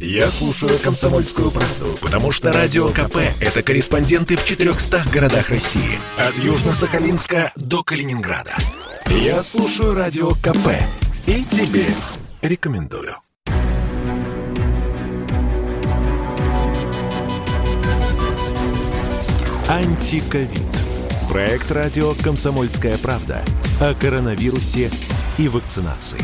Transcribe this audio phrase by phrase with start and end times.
[0.00, 6.00] Я слушаю «Комсомольскую правду», потому что «Радио КП»— это корреспонденты в 400 городах России.
[6.18, 8.54] От Южно-Сахалинска до Калининграда.
[9.06, 10.70] Я слушаю «Радио КП»
[11.26, 11.86] и тебе
[12.42, 13.16] рекомендую.
[19.68, 20.60] Антиковид.
[21.30, 23.44] Проект радио «Комсомольская правда»
[23.80, 24.90] о коронавирусе
[25.38, 26.22] и вакцинации.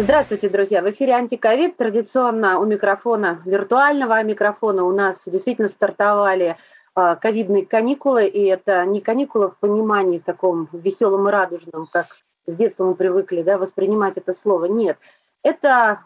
[0.00, 0.80] Здравствуйте, друзья!
[0.80, 1.76] В эфире «Антиковид».
[1.76, 6.56] Традиционно у микрофона, виртуального микрофона у нас действительно стартовали
[6.94, 12.06] а, ковидные каникулы, и это не каникулы в понимании в таком веселом и радужном, как
[12.46, 14.66] с детства мы привыкли да, воспринимать это слово.
[14.66, 14.98] Нет,
[15.42, 16.04] это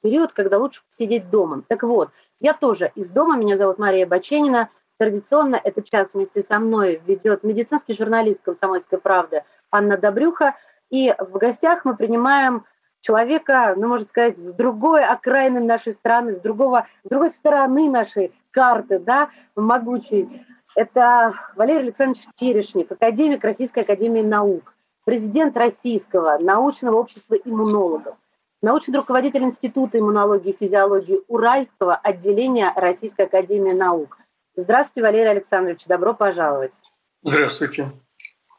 [0.00, 1.62] период, когда лучше сидеть дома.
[1.68, 2.08] Так вот,
[2.40, 7.42] я тоже из дома, меня зовут Мария Баченина, Традиционно этот час вместе со мной ведет
[7.42, 10.54] медицинский журналист «Комсомольской правды» Анна Добрюха.
[10.88, 12.64] И в гостях мы принимаем
[13.04, 18.32] человека, ну, можно сказать, с другой окраины нашей страны, с, другого, с другой стороны нашей
[18.50, 20.44] карты, да, могучей.
[20.74, 24.74] Это Валерий Александрович Черешник, академик Российской Академии Наук,
[25.04, 28.16] президент Российского научного общества иммунологов,
[28.62, 34.18] научный руководитель Института иммунологии и физиологии Уральского отделения Российской Академии Наук–
[34.56, 36.74] Здравствуйте, Валерий Александрович, добро пожаловать.
[37.22, 37.90] Здравствуйте.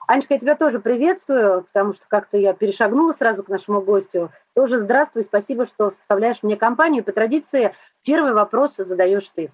[0.07, 4.31] Анечка, я тебя тоже приветствую, потому что как-то я перешагнула сразу к нашему гостю.
[4.53, 7.03] Тоже здравствуй, спасибо, что составляешь мне компанию.
[7.03, 9.51] По традиции первый вопрос задаешь ты.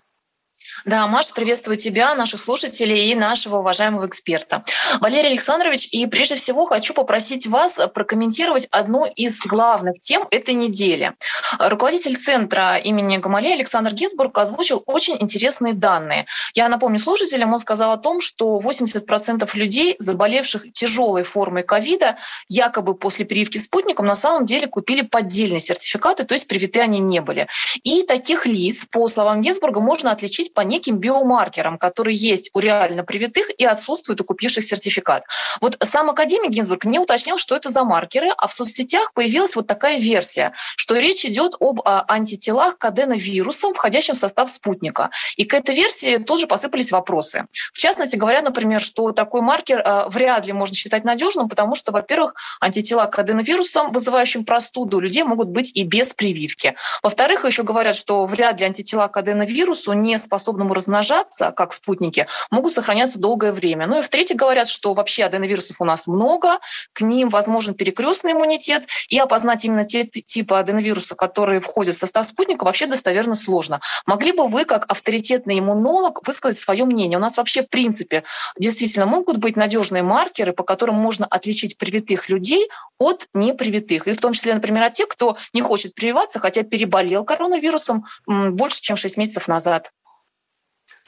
[0.85, 4.63] Да, Маша, приветствую тебя, наших слушателей и нашего уважаемого эксперта.
[4.99, 11.13] Валерий Александрович, и прежде всего хочу попросить вас прокомментировать одну из главных тем этой недели.
[11.59, 16.25] Руководитель центра имени Гамалея Александр Гинзбург озвучил очень интересные данные.
[16.55, 22.17] Я напомню слушателям, он сказал о том, что 80% людей, заболевших тяжелой формой ковида,
[22.47, 27.21] якобы после прививки спутником, на самом деле купили поддельные сертификаты, то есть привиты они не
[27.21, 27.47] были.
[27.83, 33.03] И таких лиц, по словам Гинзбурга, можно отличить по неким биомаркерам, которые есть у реально
[33.03, 35.23] привитых и отсутствуют у купивших сертификат.
[35.59, 39.67] Вот сам академик Гинзбург не уточнил, что это за маркеры, а в соцсетях появилась вот
[39.67, 45.09] такая версия, что речь идет об а, антителах к аденовирусам, входящим в состав спутника.
[45.37, 47.45] И к этой версии тоже посыпались вопросы.
[47.73, 51.91] В частности, говорят, например, что такой маркер а, вряд ли можно считать надежным, потому что,
[51.91, 56.75] во-первых, антитела к аденовирусам, вызывающим простуду, у людей могут быть и без прививки.
[57.03, 62.27] Во-вторых, еще говорят, что вряд ли антитела к аденовирусу не способны способному размножаться, как спутники,
[62.49, 63.87] могут сохраняться долгое время.
[63.87, 66.59] Ну и в-третьих, говорят, что вообще аденовирусов у нас много,
[66.93, 72.25] к ним возможен перекрестный иммунитет, и опознать именно те типы аденовируса, которые входят в состав
[72.25, 73.79] спутника, вообще достоверно сложно.
[74.05, 77.17] Могли бы вы, как авторитетный иммунолог, высказать свое мнение?
[77.17, 78.23] У нас вообще, в принципе,
[78.57, 84.07] действительно могут быть надежные маркеры, по которым можно отличить привитых людей от непривитых.
[84.07, 88.81] И в том числе, например, от тех, кто не хочет прививаться, хотя переболел коронавирусом больше,
[88.81, 89.91] чем 6 месяцев назад.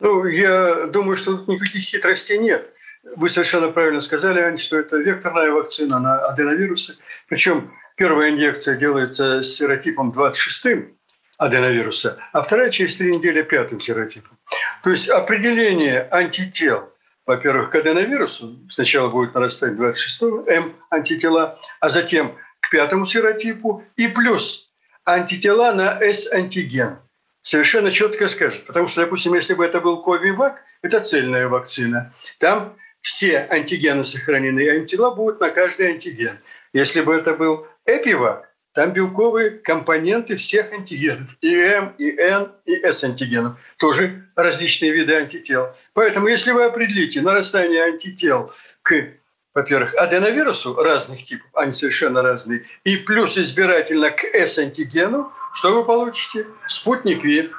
[0.03, 2.73] Ну, я думаю, что тут никаких хитростей нет.
[3.15, 6.97] Вы совершенно правильно сказали, Ань, что это векторная вакцина на аденовирусы.
[7.29, 10.93] Причем первая инъекция делается с серотипом 26-м
[11.37, 14.37] аденовируса, а вторая через три недели пятым серотипом.
[14.83, 16.91] То есть определение антител,
[17.25, 24.09] во-первых, к аденовирусу, сначала будет нарастать 26-го М антитела, а затем к пятому серотипу и
[24.09, 24.69] плюс
[25.05, 26.97] антитела на S-антиген
[27.43, 28.65] совершенно четко скажет.
[28.65, 32.11] Потому что, допустим, если бы это был Ковивак, это цельная вакцина.
[32.39, 36.39] Там все антигены сохранены, и антитела будут на каждый антиген.
[36.71, 41.37] Если бы это был Эпивак, там белковые компоненты всех антигенов.
[41.41, 43.59] И М, и Н, и С антигенов.
[43.77, 45.75] Тоже различные виды антител.
[45.93, 49.09] Поэтому если вы определите нарастание антител к
[49.53, 56.47] во-первых, аденовирусу разных типов, они совершенно разные, и плюс избирательно к С-антигену, что вы получите?
[56.67, 57.51] Спутник Ви.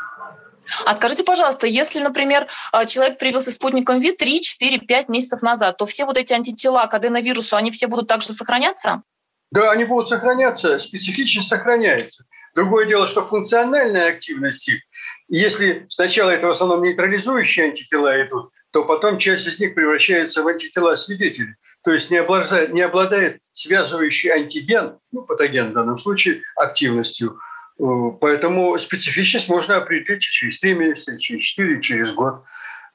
[0.85, 5.77] А скажите, пожалуйста, если, например, а, человек привился спутником ВИ 3, 4, 5 месяцев назад,
[5.77, 9.03] то все вот эти антитела к аденовирусу, они все будут также сохраняться?
[9.51, 12.25] Да, они будут сохраняться, специфичность сохраняется.
[12.55, 14.81] Другое дело, что функциональная активность их,
[15.29, 20.49] если сначала это в основном нейтрализующие антитела идут, то потом часть из них превращается в
[20.49, 21.55] антитела свидетелей.
[21.85, 27.39] То есть не обладает, не обладает связывающий антиген, ну, патоген в данном случае, активностью.
[27.79, 27.85] Э,
[28.21, 32.43] поэтому специфичность можно определить через 3 месяца, через 4, через год.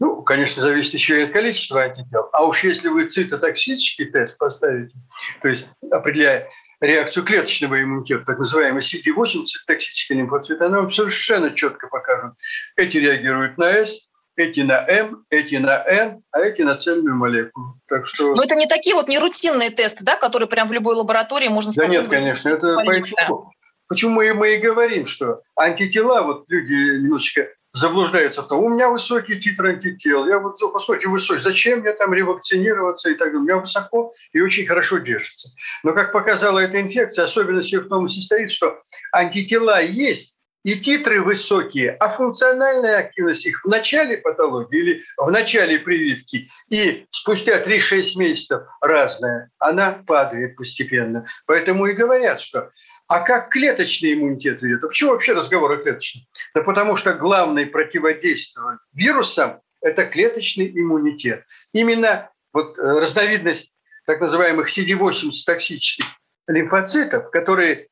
[0.01, 2.27] Ну, конечно, зависит еще и от количества антител.
[2.33, 4.97] А уж если вы цитотоксический тест поставите,
[5.41, 6.49] то есть определяя
[6.81, 12.33] реакцию клеточного иммунитета, так называемый CD8 цитотоксический лимфоцит, она вам совершенно четко покажет.
[12.75, 14.08] Эти реагируют на S,
[14.39, 17.75] эти на М, эти на Н, а эти на цельную молекулу.
[17.87, 18.35] Так что...
[18.35, 21.87] Но это не такие вот нерутинные тесты, да, которые прям в любой лаборатории можно Да
[21.87, 23.51] нет, конечно, это по этому
[23.89, 28.89] почему мы, мы и говорим, что антитела, вот люди немножечко заблуждаются в том, у меня
[28.89, 33.39] высокий титр антител, я вот, посмотрите, высокий, зачем мне там ревакцинироваться и так далее.
[33.39, 35.49] У меня высоко и очень хорошо держится.
[35.83, 38.79] Но, как показала эта инфекция, особенность ее в том и состоит, что
[39.11, 45.79] антитела есть, и титры высокие, а функциональная активность их в начале патологии или в начале
[45.79, 51.25] прививки и спустя 3-6 месяцев разная, она падает постепенно.
[51.45, 52.69] Поэтому и говорят, что
[53.07, 54.83] а как клеточный иммунитет идет?
[54.83, 56.25] А почему вообще разговор о клеточном?
[56.53, 61.43] Да потому что главное противодействие вирусам– это клеточный иммунитет.
[61.71, 63.75] Именно вот э, разновидность
[64.05, 66.05] так называемых CD8 токсических
[66.47, 67.87] лимфоцитов, которые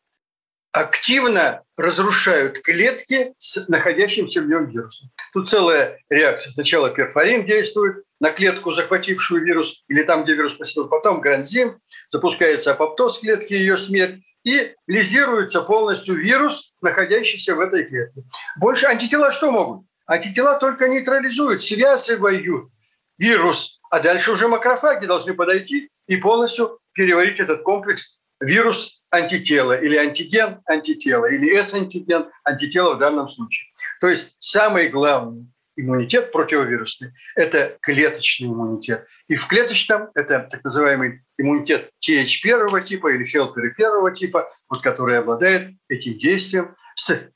[0.79, 5.09] активно разрушают клетки с находящимся в нем вирусом.
[5.33, 6.51] Тут целая реакция.
[6.51, 11.79] Сначала перфорин действует на клетку, захватившую вирус, или там, где вирус посетил, потом гранзим,
[12.09, 18.21] запускается апоптоз клетки, ее смерть, и лизируется полностью вирус, находящийся в этой клетке.
[18.57, 19.85] Больше антитела что могут?
[20.05, 22.69] Антитела только нейтрализуют, связывают
[23.17, 29.95] вирус, а дальше уже макрофаги должны подойти и полностью переварить этот комплекс вирус антитела или
[29.95, 33.71] антиген антитела или S-антиген антитела в данном случае.
[34.01, 35.47] То есть самый главный
[35.77, 39.07] иммунитет противовирусный– это клеточный иммунитет.
[39.27, 44.81] И в клеточном это так называемый иммунитет TH первого типа или хелперы первого типа, вот,
[44.81, 47.29] который обладает этим действием с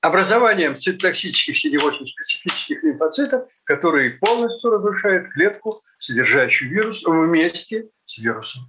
[0.00, 8.62] образованием цитотоксических CD8 специфических лимфоцитов, которые полностью разрушают клетку, содержащую вирус, вместе с вирусом.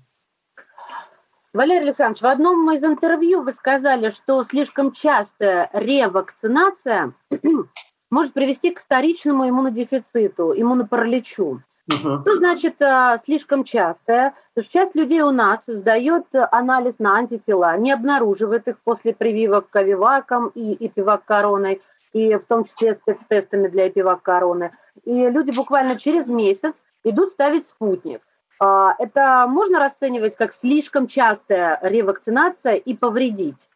[1.53, 7.13] Валерий Александрович, в одном из интервью вы сказали, что слишком частая ревакцинация
[8.09, 11.61] может привести к вторичному иммунодефициту, иммунопараличу.
[11.89, 12.21] Угу.
[12.21, 14.33] Что значит а, слишком частая?
[14.55, 19.69] Потому что часть людей у нас сдает анализ на антитела, не обнаруживает их после прививок
[19.69, 21.81] ковиваком и эпивак короной,
[22.13, 24.71] и в том числе спецтестами для эпивак короны.
[25.03, 26.73] И люди буквально через месяц
[27.03, 28.21] идут ставить спутник.
[28.59, 33.69] А, это можно расценивать как слишком частая ревакцинация и повредить?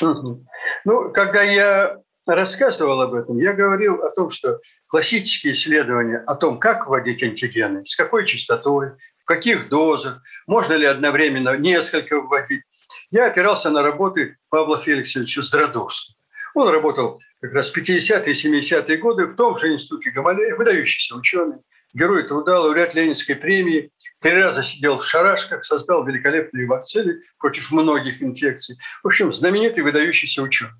[0.00, 6.60] Ну, когда я рассказывал об этом, я говорил о том, что классические исследования о том,
[6.60, 8.92] как вводить антигены, с какой частотой,
[9.22, 12.62] в каких дозах, можно ли одновременно несколько вводить,
[13.10, 16.16] я опирался на работы Павла Феликсовича Здрадовского.
[16.54, 21.16] Он работал как раз в 50-е и 70-е годы в том же институте Гамалея, выдающийся
[21.16, 21.58] ученый
[21.94, 23.90] герой труда, лауреат Ленинской премии,
[24.20, 28.76] три раза сидел в шарашках, создал великолепные вакцины против многих инфекций.
[29.02, 30.72] В общем, знаменитый выдающийся ученый.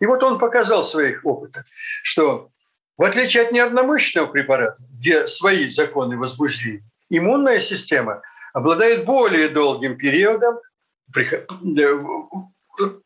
[0.00, 1.64] И вот он показал своих опытах,
[2.02, 2.50] что
[2.96, 8.22] в отличие от нервномышечного препарата, где свои законы возбуждения, иммунная система
[8.52, 10.58] обладает более долгим периодом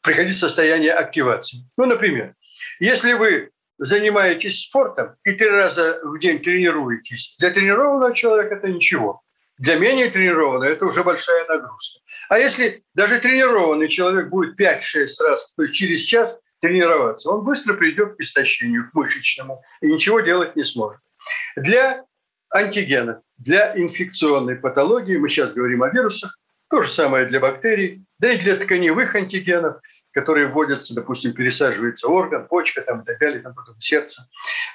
[0.03, 1.59] приходить в состояние активации.
[1.77, 2.35] Ну, например,
[2.79, 9.23] если вы занимаетесь спортом и три раза в день тренируетесь, для тренированного человека это ничего.
[9.59, 12.01] Для менее тренированного это уже большая нагрузка.
[12.29, 17.75] А если даже тренированный человек будет 5-6 раз, то есть через час тренироваться, он быстро
[17.75, 21.01] придет к истощению, к мышечному, и ничего делать не сможет.
[21.57, 22.05] Для
[22.51, 26.39] антигенов, для инфекционной патологии, мы сейчас говорим о вирусах,
[26.69, 29.77] то же самое для бактерий, да и для тканевых антигенов,
[30.17, 34.27] которые вводятся, допустим, пересаживается орган, почка там, и так далее, там, потом сердце.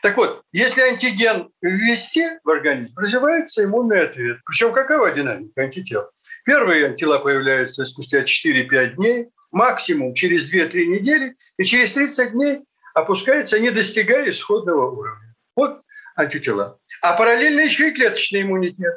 [0.04, 4.38] Так вот, если антиген ввести в организм, развивается иммунный ответ.
[4.46, 6.12] Причем какова динамика антител?
[6.46, 12.60] Первые антитела появляются спустя 4-5 дней, максимум через 2-3 недели, и через 30 дней
[12.94, 15.34] опускается, не достигая исходного уровня.
[15.56, 15.82] Вот
[16.16, 16.78] антитела.
[17.02, 18.94] А параллельно еще и клеточный иммунитет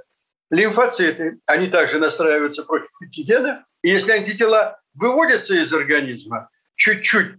[0.51, 3.65] лимфоциты, они также настраиваются против антигена.
[3.83, 7.37] И если антитела выводятся из организма, чуть-чуть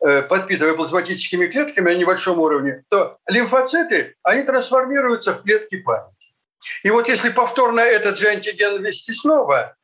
[0.00, 6.14] э, подпитывая плазматическими клетками на небольшом уровне, то лимфоциты, они трансформируются в клетки памяти.
[6.82, 9.76] И вот если повторно этот же антиген ввести снова,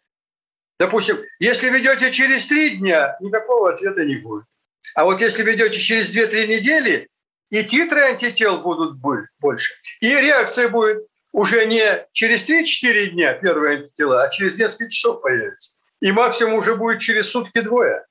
[0.79, 4.45] допустим, если ведете через три дня, никакого ответа не будет.
[4.95, 7.09] А вот если ведете через 2-3 недели,
[7.51, 14.23] и титры антител будут больше, и реакция будет уже не через 3-4 дня первые антитела,
[14.23, 15.79] а через несколько часов появится.
[16.05, 18.05] И максимум уже будет через сутки-двое.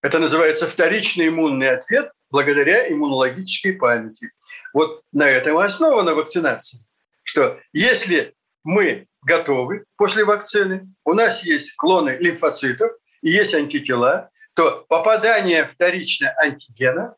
[0.00, 4.30] Это называется вторичный иммунный ответ благодаря иммунологической памяти.
[4.72, 6.80] Вот на этом основана вакцинация.
[7.22, 14.86] Что если мы готовы после вакцины, у нас есть клоны лимфоцитов и есть антитела, то
[14.88, 17.14] попадание вторично антигена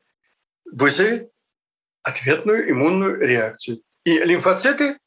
[0.65, 1.31] вызовет
[2.03, 3.81] ответную иммунную реакцию.
[4.03, 4.99] И лимфоциты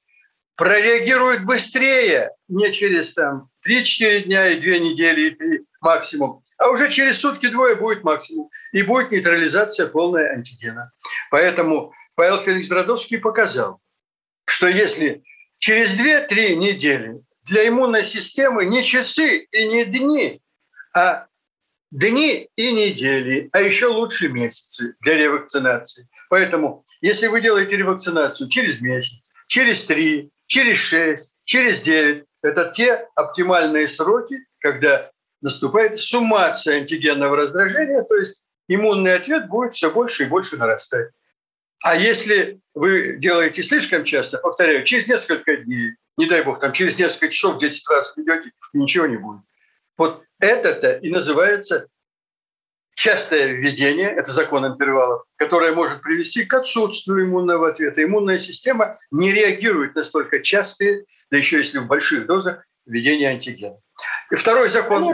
[0.60, 6.92] прореагируют быстрее, не через там 3-4 дня и 2 недели, и 3 максимум, а уже
[6.92, 8.50] через сутки-двое будет максимум.
[8.74, 10.92] И будет нейтрализация полная антигена.
[11.32, 13.80] Поэтому Павел Феликс Родовский показал,
[14.46, 15.24] что если
[15.60, 20.42] через 2-3 недели для иммунной системы не часы и не дни,
[20.94, 21.28] а
[21.90, 26.10] дни и недели, а еще лучше месяцы для ревакцинации.
[26.30, 33.08] Поэтому, если вы делаете ревакцинацию через месяц, через три, через шесть, через девять, это те
[33.16, 40.28] оптимальные сроки, когда наступает суммация антигенного раздражения, то есть иммунный ответ будет все больше и
[40.28, 41.12] больше нарастать.
[41.84, 47.00] А если вы делаете слишком часто, повторяю, через несколько дней, не дай бог, там через
[47.00, 49.42] несколько часов 10 раз идете, ничего не будет.
[49.98, 51.88] Вот это-то и называется
[53.00, 58.04] частое введение, это закон интервалов, которое может привести к отсутствию иммунного ответа.
[58.04, 63.78] Иммунная система не реагирует на столько частые, да еще если в больших дозах, введение антигена.
[64.32, 65.04] И второй закон...
[65.06, 65.14] я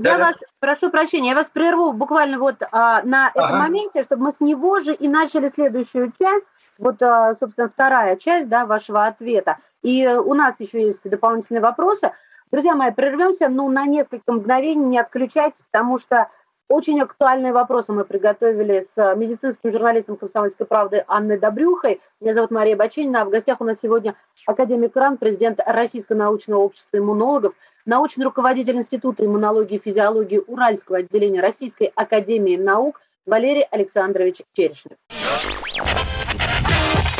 [0.00, 0.46] да, вас да?
[0.58, 3.44] прошу прощения, я вас прерву буквально вот а, на ага.
[3.44, 6.46] этом моменте, чтобы мы с него же и начали следующую часть,
[6.76, 9.58] вот, а, собственно, вторая часть да, вашего ответа.
[9.82, 12.10] И у нас еще есть дополнительные вопросы.
[12.50, 16.30] Друзья мои, прервемся, ну, на несколько мгновений, не отключайтесь, потому что
[16.68, 22.00] очень актуальные вопросы мы приготовили с медицинским журналистом «Комсомольской правды» Анной Добрюхой.
[22.20, 24.14] Меня зовут Мария Бачинина, а в гостях у нас сегодня
[24.46, 27.54] академик РАН, президент Российского научного общества иммунологов,
[27.84, 34.96] научный руководитель Института иммунологии и физиологии Уральского отделения Российской академии наук Валерий Александрович Черешнев.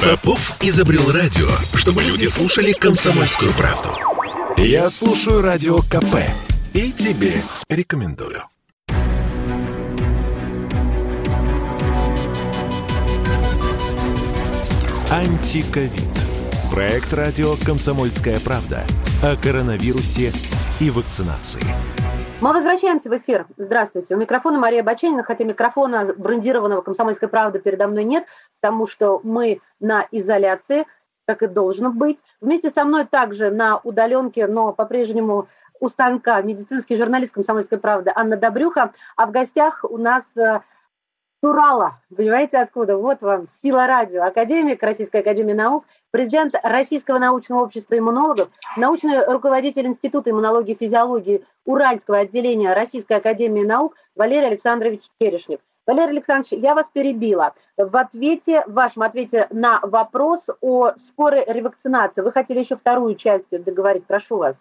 [0.02, 3.90] Попов изобрел радио, чтобы люди слушали комсомольскую правду.
[4.56, 6.22] Я слушаю радио КП
[6.74, 8.42] и тебе рекомендую.
[15.16, 16.12] Антиковид.
[16.70, 18.80] Проект радио «Комсомольская правда»
[19.24, 20.30] о коронавирусе
[20.78, 21.62] и вакцинации.
[22.42, 23.46] Мы возвращаемся в эфир.
[23.56, 24.14] Здравствуйте.
[24.14, 28.26] У микрофона Мария Баченина, хотя микрофона брендированного «Комсомольской правды» передо мной нет,
[28.60, 30.84] потому что мы на изоляции,
[31.24, 32.18] как и должно быть.
[32.42, 35.48] Вместе со мной также на удаленке, но по-прежнему
[35.80, 40.34] у станка медицинский журналист «Комсомольской правды» Анна Добрюха, а в гостях у нас
[41.46, 42.00] Урала.
[42.14, 42.96] Понимаете, откуда?
[42.96, 44.22] Вот вам сила радио.
[44.24, 51.44] Академик Российской Академии Наук, президент Российского научного общества иммунологов, научный руководитель Института иммунологии и физиологии
[51.64, 55.60] Уральского отделения Российской Академии Наук Валерий Александрович Черешнев.
[55.86, 57.54] Валерий Александрович, я вас перебила.
[57.76, 63.50] В ответе, в вашем ответе на вопрос о скорой ревакцинации, вы хотели еще вторую часть
[63.62, 64.56] договорить, прошу вас.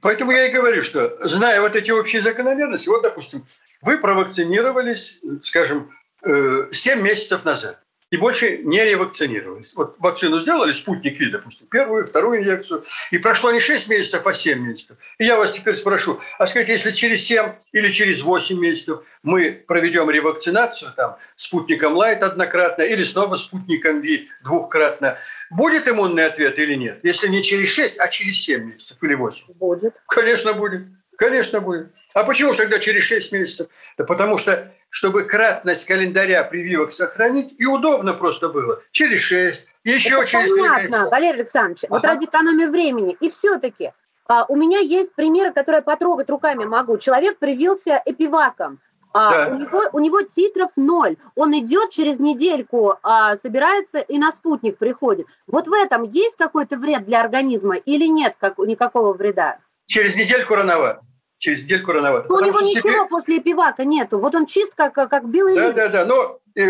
[0.00, 3.44] Поэтому я и говорю, что зная вот эти общие закономерности, вот, допустим,
[3.82, 5.90] вы провакцинировались, скажем,
[6.22, 9.74] 7 э, месяцев назад и больше не ревакцинировались.
[9.74, 14.34] Вот вакцину сделали, спутник Ви, допустим, первую, вторую инъекцию, и прошло не 6 месяцев, а
[14.34, 14.96] 7 месяцев.
[15.18, 19.52] И я вас теперь спрошу, а скажите, если через 7 или через 8 месяцев мы
[19.66, 25.18] проведем ревакцинацию, там, спутником Лайт однократно или снова спутником Ви двухкратно,
[25.50, 27.00] будет иммунный ответ или нет?
[27.04, 29.54] Если не через 6, а через 7 месяцев или 8?
[29.54, 29.94] Будет.
[30.06, 30.82] Конечно, будет.
[31.20, 31.92] Конечно, будет.
[32.14, 33.68] А почему тогда через 6 месяцев?
[33.98, 38.80] Да потому что, чтобы кратность календаря прививок сохранить, и удобно просто было.
[38.90, 41.10] Через 6, еще Это через понятно, 3 месяца.
[41.10, 41.84] Валерий Александрович.
[41.84, 41.92] Ага.
[41.94, 43.18] Вот ради экономии времени.
[43.20, 43.92] И все-таки
[44.28, 46.96] а, у меня есть примеры, которые потрогать руками могу.
[46.96, 48.80] Человек привился эпиваком.
[49.12, 49.54] А, да.
[49.54, 51.18] у, него, у него титров ноль.
[51.34, 55.26] Он идет через недельку, а, собирается и на спутник приходит.
[55.46, 59.58] Вот в этом есть какой-то вред для организма или нет как, никакого вреда?
[59.90, 61.00] Через недельку рановато
[61.38, 62.28] через недельку рановато.
[62.28, 63.08] Но у него ничего теперь...
[63.08, 64.20] после эпивака нету.
[64.20, 66.04] Вот он чист, как, как белый Да, да, да.
[66.04, 66.62] Но э,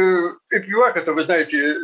[0.48, 1.76] эпивак, это, вы знаете, э,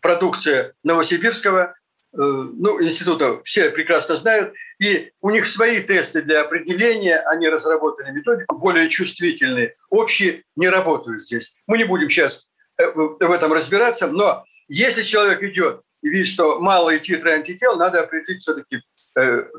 [0.00, 1.74] продукция Новосибирского
[2.12, 4.54] э, ну, института, все прекрасно знают.
[4.78, 9.72] И у них свои тесты для определения, они разработали методику, более чувствительные.
[9.90, 11.60] Общие не работают здесь.
[11.66, 12.48] Мы не будем сейчас
[12.78, 18.00] э, в этом разбираться, но если человек идет и видит, что малые титры антител, надо
[18.00, 18.80] определить все-таки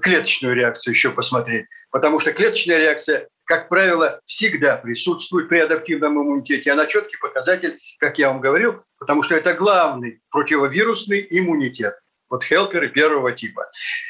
[0.01, 1.65] клеточную реакцию еще посмотреть.
[1.91, 6.71] Потому что клеточная реакция, как правило, всегда присутствует при адаптивном иммунитете.
[6.71, 11.95] Она четкий показатель, как я вам говорил, потому что это главный противовирусный иммунитет.
[12.29, 13.65] Вот хелкеры первого типа.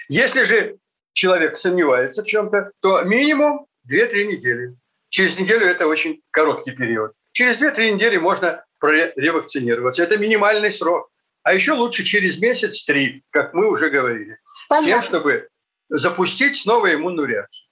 [0.10, 0.78] Если же
[1.14, 4.76] человек сомневается в чем-то, то минимум 2-3 недели.
[5.10, 7.14] Через неделю это очень короткий период.
[7.32, 10.04] Через 2-3 недели можно ревакцинироваться.
[10.04, 11.10] Это минимальный срок.
[11.44, 14.38] А еще лучше через месяц-три, как мы уже говорили.
[14.68, 14.92] Понятно.
[14.92, 15.50] Тем, чтобы
[15.90, 17.68] запустить снова иммунную реакцию.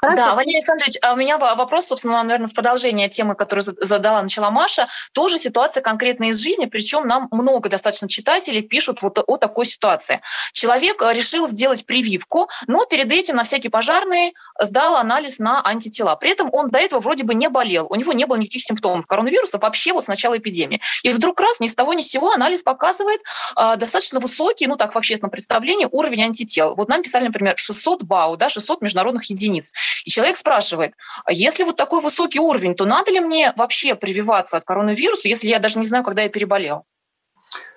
[0.00, 0.16] Хорошо.
[0.16, 4.50] Да, Валерий Александрович, а у меня вопрос, собственно, наверное, в продолжение темы, которую задала, начала
[4.50, 4.88] Маша.
[5.12, 10.20] Тоже ситуация конкретно из жизни, причем нам много достаточно читателей пишут вот о такой ситуации.
[10.52, 16.14] Человек э, решил сделать прививку, но перед этим на всякий пожарный сдал анализ на антитела.
[16.16, 19.06] При этом он до этого вроде бы не болел, у него не было никаких симптомов
[19.06, 20.80] коронавируса вообще вот с начала эпидемии.
[21.02, 23.20] И вдруг раз, ни с того ни с сего анализ показывает
[23.56, 26.76] э, достаточно высокий, ну так в общественном представлении, уровень антител.
[26.76, 29.72] Вот нам писали, например, 600 БАУ, да, 600 международных единиц.
[30.04, 34.56] И человек спрашивает, а если вот такой высокий уровень, то надо ли мне вообще прививаться
[34.56, 36.84] от коронавируса, если я даже не знаю, когда я переболел?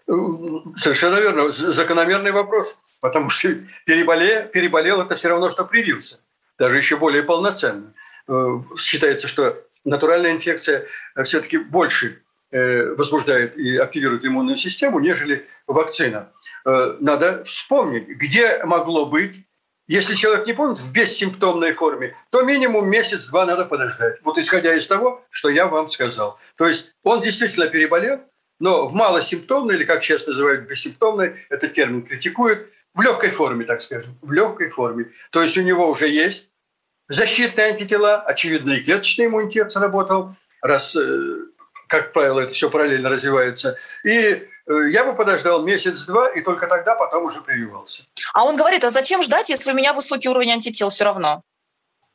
[0.06, 1.52] Совершенно верно.
[1.52, 2.76] Закономерный вопрос.
[3.00, 3.50] Потому что
[3.86, 6.20] переболел, переболел это все равно, что привился.
[6.60, 7.94] Даже еще более полноценно.
[8.28, 10.86] Э, считается, что натуральная инфекция
[11.24, 16.32] все-таки больше э, возбуждает и активирует иммунную систему, нежели вакцина.
[16.66, 19.48] Э, надо вспомнить, где могло быть
[19.92, 24.20] если человек не помнит в бессимптомной форме, то минимум месяц-два надо подождать.
[24.24, 26.40] Вот исходя из того, что я вам сказал.
[26.56, 28.22] То есть он действительно переболел,
[28.60, 33.82] но в малосимптомной, или как сейчас называют бессимптомной, этот термин критикуют, в легкой форме, так
[33.82, 35.08] скажем, в легкой форме.
[35.30, 36.52] То есть у него уже есть
[37.10, 41.36] защитные антитела, очевидно, и клеточный иммунитет сработал, раз, э,
[41.88, 43.76] как правило, это все параллельно развивается.
[44.06, 44.48] И
[44.80, 48.04] я бы подождал месяц-два и только тогда потом уже прививался.
[48.34, 51.44] А он говорит, а зачем ждать, если у меня высокий уровень антител все равно?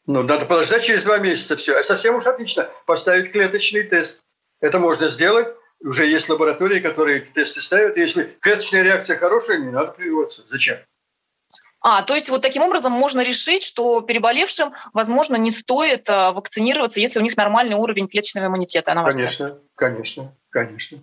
[0.07, 1.77] Ну, надо подождать через два месяца все.
[1.77, 2.71] А совсем уж отлично.
[2.87, 4.25] Поставить клеточный тест.
[4.61, 5.49] Это можно сделать.
[5.81, 7.97] Уже есть лаборатории, которые эти тесты ставят.
[7.97, 10.43] Если клеточная реакция хорошая, не надо прививаться.
[10.47, 10.79] Зачем?
[11.81, 17.01] А, то есть вот таким образом можно решить, что переболевшим, возможно, не стоит а, вакцинироваться,
[17.01, 18.95] если у них нормальный уровень клеточного иммунитета.
[18.95, 20.99] На конечно, конечно, конечно.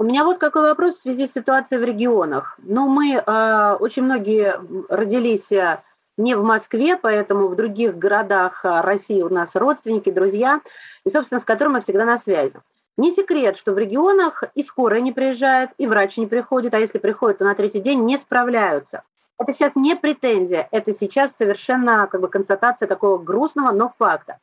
[0.00, 2.56] У меня вот какой вопрос в связи с ситуацией в регионах.
[2.62, 4.54] Ну, мы э, очень многие
[4.88, 5.82] родились э,
[6.16, 10.60] не в Москве, поэтому в других городах э, России у нас родственники, друзья,
[11.04, 12.60] и, собственно, с которыми мы всегда на связи.
[12.96, 16.98] Не секрет, что в регионах и скорая не приезжает, и врач не приходит, а если
[16.98, 19.02] приходит, то на третий день не справляются.
[19.36, 24.38] Это сейчас не претензия, это сейчас совершенно как бы констатация такого грустного, но факта.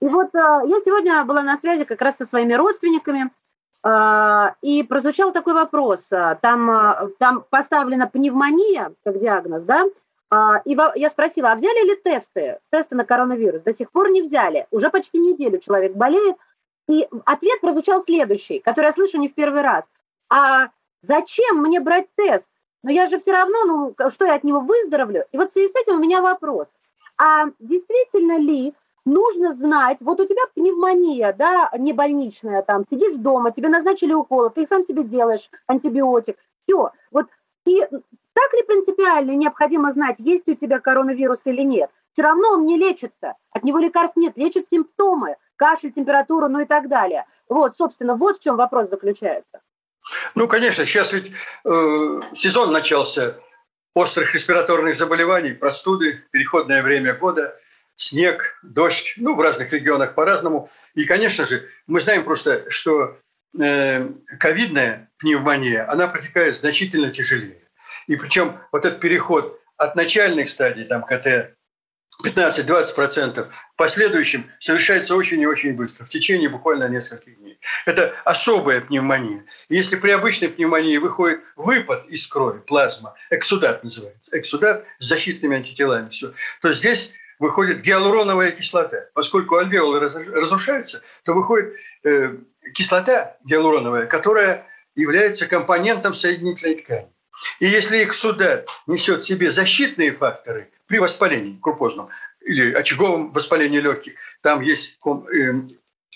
[0.00, 3.30] И вот э, я сегодня была на связи как раз со своими родственниками, а,
[4.62, 6.06] и прозвучал такой вопрос.
[6.10, 9.84] А, там, а, там поставлена пневмония как диагноз, да?
[10.64, 13.62] И я спросила, а взяли ли тесты, тесты на коронавирус?
[13.62, 14.66] До сих пор не взяли.
[14.72, 16.36] Уже почти неделю человек болеет.
[16.88, 19.90] И ответ прозвучал следующий, который я слышу не в первый раз.
[20.28, 22.50] А зачем мне брать тест?
[22.82, 25.26] Но я же все равно, ну, что я от него выздоровлю?
[25.32, 26.68] И вот в связи с этим у меня вопрос.
[27.18, 28.74] А действительно ли
[29.06, 34.50] нужно знать, вот у тебя пневмония, да, не больничная, там, сидишь дома, тебе назначили укол,
[34.50, 37.26] ты сам себе делаешь антибиотик, все, вот,
[37.64, 41.90] и так ли принципиально необходимо знать, есть у тебя коронавирус или нет?
[42.12, 46.66] Все равно он не лечится, от него лекарств нет, лечат симптомы, кашель, температура, ну и
[46.66, 47.26] так далее.
[47.48, 49.60] Вот, собственно, вот в чем вопрос заключается.
[50.34, 51.32] Ну, конечно, сейчас ведь
[51.64, 53.36] э, сезон начался
[53.94, 57.56] острых респираторных заболеваний, простуды, переходное время года–
[57.96, 60.68] снег, дождь, ну, в разных регионах по-разному.
[60.94, 63.18] И, конечно же, мы знаем просто, что
[63.58, 67.62] э, ковидная пневмония, она протекает значительно тяжелее.
[68.06, 71.56] И причем вот этот переход от начальных стадий, там, КТ
[72.24, 77.58] 15-20%, в последующем совершается очень и очень быстро, в течение буквально нескольких дней.
[77.84, 79.44] Это особая пневмония.
[79.68, 86.08] Если при обычной пневмонии выходит выпад из крови, плазма, эксудат называется, эксудат с защитными антителами,
[86.08, 86.32] все,
[86.62, 89.06] то здесь выходит гиалуроновая кислота.
[89.14, 92.36] Поскольку альвеолы разрушаются, то выходит э,
[92.74, 97.08] кислота гиалуроновая, которая является компонентом соединительной ткани.
[97.60, 102.08] И если их сюда несет в себе защитные факторы при воспалении крупозном
[102.40, 105.52] или очаговом воспалении легких, там есть э,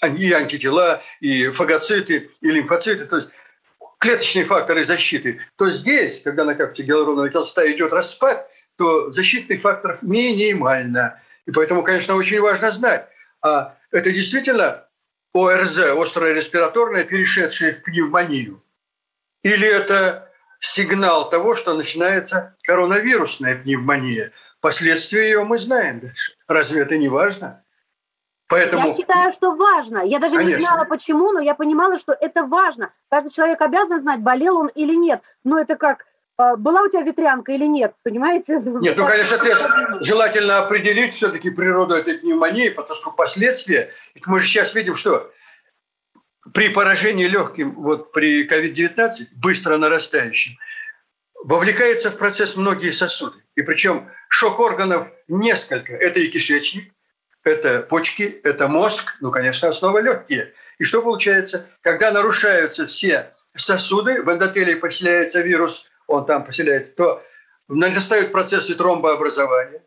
[0.06, 3.28] и антитела, и фагоциты, и лимфоциты, то есть
[3.98, 8.50] клеточные факторы защиты, то здесь, когда на капте гиалуроновой кислота идет распад,
[8.80, 11.20] то защитных факторов минимально.
[11.44, 13.06] И поэтому, конечно, очень важно знать,
[13.42, 14.86] а это действительно
[15.34, 18.62] ОРЗ, острая респираторная, перешедшая в пневмонию?
[19.42, 24.32] Или это сигнал того, что начинается коронавирусная пневмония?
[24.62, 26.32] Последствия ее мы знаем дальше.
[26.48, 27.62] Разве это не важно?
[28.48, 28.86] Поэтому...
[28.86, 29.98] Я считаю, что важно.
[29.98, 30.56] Я даже Конечно.
[30.56, 32.92] не знала, почему, но я понимала, что это важно.
[33.10, 35.20] Каждый человек обязан знать, болел он или нет.
[35.44, 36.06] Но это как
[36.56, 38.60] была у тебя ветрянка или нет, понимаете?
[38.64, 39.66] Нет, ну, конечно, тест
[40.00, 43.90] желательно определить все-таки природу этой пневмонии, потому что последствия,
[44.26, 45.30] мы же сейчас видим, что
[46.54, 50.58] при поражении легким, вот при COVID-19, быстро нарастающим,
[51.42, 53.42] вовлекается в процесс многие сосуды.
[53.54, 55.94] И причем шок органов несколько.
[55.94, 56.92] Это и кишечник,
[57.44, 60.52] это почки, это мозг, ну, конечно, основа легкие.
[60.78, 61.66] И что получается?
[61.80, 67.22] Когда нарушаются все сосуды, в эндотелии поселяется вирус, он там поселяется, то
[67.68, 69.82] нарастают процессы тромбообразования,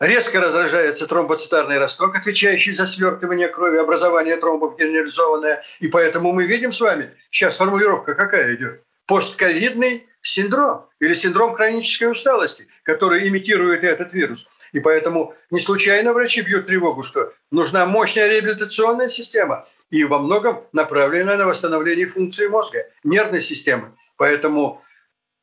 [0.00, 5.62] резко раздражается тромбоцитарный росток, отвечающий за свертывание крови, образование тромбов генерализованное.
[5.80, 8.82] И поэтому мы видим с вами, сейчас формулировка какая идет?
[9.06, 14.48] Постковидный синдром или синдром хронической усталости, который имитирует этот вирус.
[14.72, 20.64] И поэтому не случайно врачи бьют тревогу, что нужна мощная реабилитационная система и во многом
[20.72, 23.92] направленная на восстановление функции мозга, нервной системы.
[24.16, 24.82] Поэтому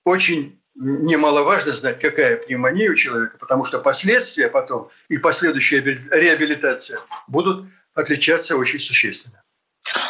[0.06, 7.68] очень немаловажно знать, какая пневмония у человека, потому что последствия потом и последующая реабилитация будут
[7.94, 9.43] отличаться очень существенно.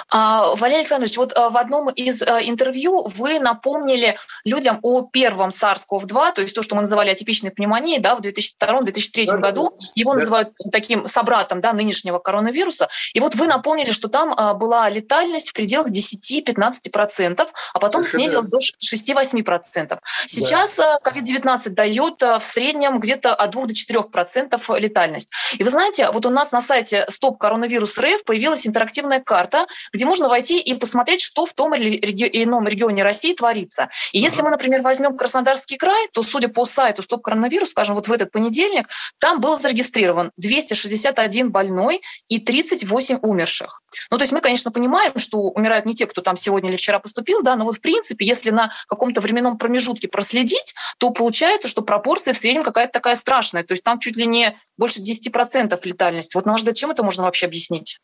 [0.09, 5.49] А, Валерий Александрович, вот а, в одном из а, интервью вы напомнили людям о первом
[5.49, 9.77] SARS-CoV-2, то есть то, что мы называли атипичной пневмонией да, в 2002-2003 да, году.
[9.95, 10.19] Его да.
[10.19, 12.89] называют таким собратом да, нынешнего коронавируса.
[13.13, 18.47] И вот вы напомнили, что там была летальность в пределах 10-15%, а потом Совершенно снизилась
[18.47, 19.99] до 6-8%.
[20.27, 20.97] Сейчас да.
[21.03, 25.31] COVID-19 дает в среднем где-то от 2 до 4% летальность.
[25.57, 30.05] И вы знаете, вот у нас на сайте Стоп Коронавирус РФ появилась интерактивная карта, где
[30.05, 31.95] можно войти и посмотреть, что в том или
[32.43, 33.89] ином регионе России творится.
[34.11, 38.07] И если мы, например, возьмем Краснодарский край, то, судя по сайту Стоп Коронавирус, скажем, вот
[38.07, 43.81] в этот понедельник, там был зарегистрирован 261 больной и 38 умерших.
[44.11, 46.99] Ну, то есть мы, конечно, понимаем, что умирают не те, кто там сегодня или вчера
[46.99, 51.81] поступил, да, но вот в принципе, если на каком-то временном промежутке проследить, то получается, что
[51.81, 53.63] пропорция в среднем какая-то такая страшная.
[53.63, 56.35] То есть там чуть ли не больше 10% летальность.
[56.35, 57.99] Вот на ваш взгляд, чем это можно вообще объяснить?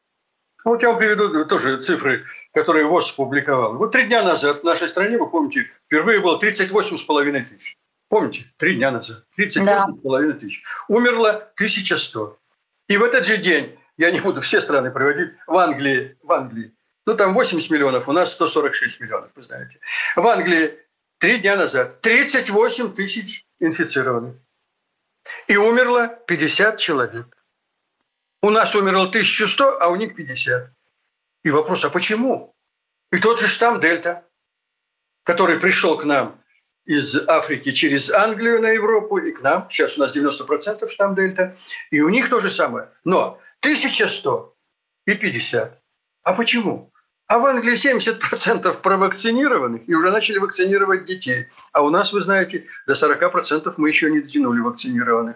[0.66, 3.78] Ну, вот я вам приведу тоже цифры, которые ВОЗ публиковал.
[3.78, 7.78] Вот три дня назад в нашей стране, вы помните, впервые было 38,5 тысяч.
[8.10, 8.46] Помните?
[8.58, 9.24] Три дня назад.
[9.38, 10.34] 38,5 да.
[10.34, 10.64] тысяч.
[10.88, 12.38] Умерло 1100.
[12.90, 16.74] И в этот же день, я не буду все страны проводить, в Англии, в Англии,
[17.06, 19.80] ну там 80 миллионов, у нас 146 миллионов, вы знаете.
[20.16, 20.78] В Англии
[21.20, 24.36] три дня назад 38 тысяч инфицированных.
[25.48, 27.39] И умерло 50 человек.
[28.42, 30.72] У нас умерло 1100, а у них 50.
[31.44, 32.56] И вопрос, а почему?
[33.12, 34.26] И тот же штамм Дельта,
[35.24, 36.42] который пришел к нам
[36.86, 39.68] из Африки через Англию на Европу и к нам.
[39.70, 41.58] Сейчас у нас 90% штамм Дельта.
[41.92, 42.90] И у них то же самое.
[43.04, 44.56] Но 1100
[45.06, 45.82] и 50.
[46.24, 46.92] А почему?
[47.28, 51.48] А в Англии 70% провакцинированных и уже начали вакцинировать детей.
[51.74, 55.36] А у нас, вы знаете, до 40% мы еще не дотянули вакцинированных.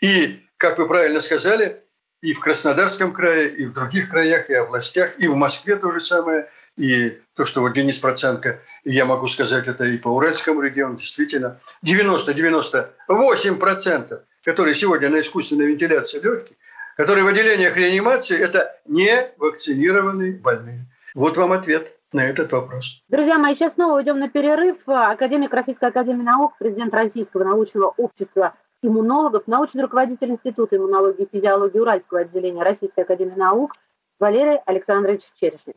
[0.00, 1.84] И, как вы правильно сказали,
[2.24, 6.00] и в Краснодарском крае, и в других краях, и областях, и в Москве то же
[6.00, 6.48] самое.
[6.78, 10.96] И то, что вот Денис Проценко, и я могу сказать это и по Уральскому региону,
[10.96, 16.56] действительно, 90-98%, которые сегодня на искусственной вентиляции легких,
[16.96, 20.86] которые в отделениях реанимации, это не вакцинированные больные.
[21.14, 23.02] Вот вам ответ на этот вопрос.
[23.08, 24.76] Друзья мои, сейчас снова уйдем на перерыв.
[24.86, 28.54] Академик Российской Академии Наук, президент Российского научного общества
[28.86, 33.72] иммунологов, научный руководитель Института иммунологии и физиологии Уральского отделения Российской Академии Наук
[34.20, 35.74] Валерий Александрович Черешнев.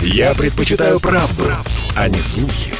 [0.00, 1.44] Я предпочитаю правду,
[1.96, 2.72] а не слухи.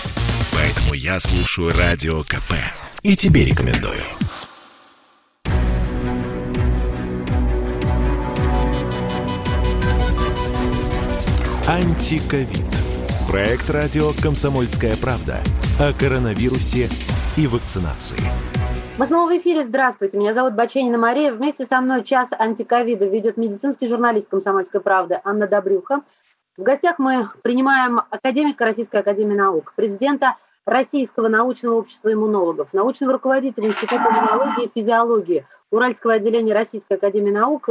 [0.55, 2.55] Поэтому я слушаю Радио КП.
[3.03, 4.03] И тебе рекомендую.
[11.69, 12.65] Антиковид.
[13.29, 15.41] Проект радио «Комсомольская правда»
[15.81, 16.89] о коронавирусе
[17.37, 18.21] и вакцинации.
[18.99, 19.63] Мы снова в эфире.
[19.63, 20.17] Здравствуйте.
[20.17, 21.31] Меня зовут Баченина Мария.
[21.31, 26.01] Вместе со мной час антиковида ведет медицинский журналист «Комсомольской правды» Анна Добрюха.
[26.57, 33.69] В гостях мы принимаем академика Российской Академии Наук, президента Российского научного общества иммунологов, научного руководителя
[33.69, 37.69] Института иммунологии и физиологии Уральского отделения Российской Академии Наук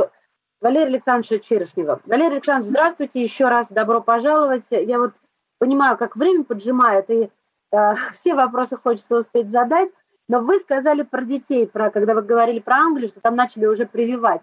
[0.62, 2.02] Валерия Александровича Черешнева.
[2.06, 4.66] Валерий Александрович, здравствуйте еще раз, добро пожаловать.
[4.70, 5.14] Я вот
[5.58, 7.32] понимаю, как время поджимает, и
[7.72, 9.90] э, все вопросы хочется успеть задать.
[10.28, 13.86] Но вы сказали про детей, про, когда вы говорили про Англию, что там начали уже
[13.86, 14.42] прививать.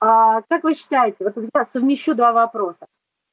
[0.00, 2.86] А, как вы считаете, вот я совмещу два вопроса.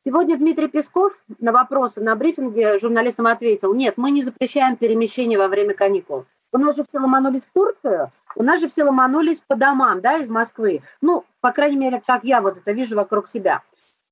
[0.06, 5.48] Сегодня Дмитрий Песков на вопросы на брифинге журналистам ответил, нет, мы не запрещаем перемещение во
[5.48, 6.26] время каникул.
[6.54, 10.20] У нас же все ломанулись в Турцию, у нас же все ломанулись по домам, да,
[10.20, 10.82] из Москвы.
[11.02, 13.64] Ну, по крайней мере, как я вот это вижу вокруг себя.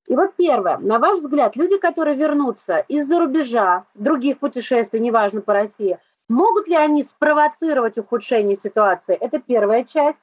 [0.07, 5.53] И вот первое, на ваш взгляд, люди, которые вернутся из-за рубежа, других путешествий, неважно по
[5.53, 9.15] России, Могут ли они спровоцировать ухудшение ситуации?
[9.15, 10.19] Это первая часть.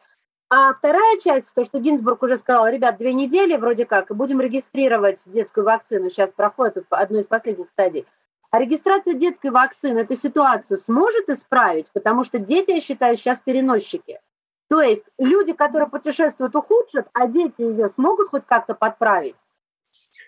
[0.51, 4.41] А вторая часть, то, что Гинзбург уже сказал, ребят, две недели вроде как, и будем
[4.41, 8.07] регистрировать детскую вакцину, сейчас проходит одну из последних стадий.
[8.51, 14.21] А регистрация детской вакцины эту ситуацию сможет исправить, потому что дети, я считаю, сейчас переносчики.
[14.69, 19.37] То есть люди, которые путешествуют, ухудшат, а дети ее смогут хоть как-то подправить?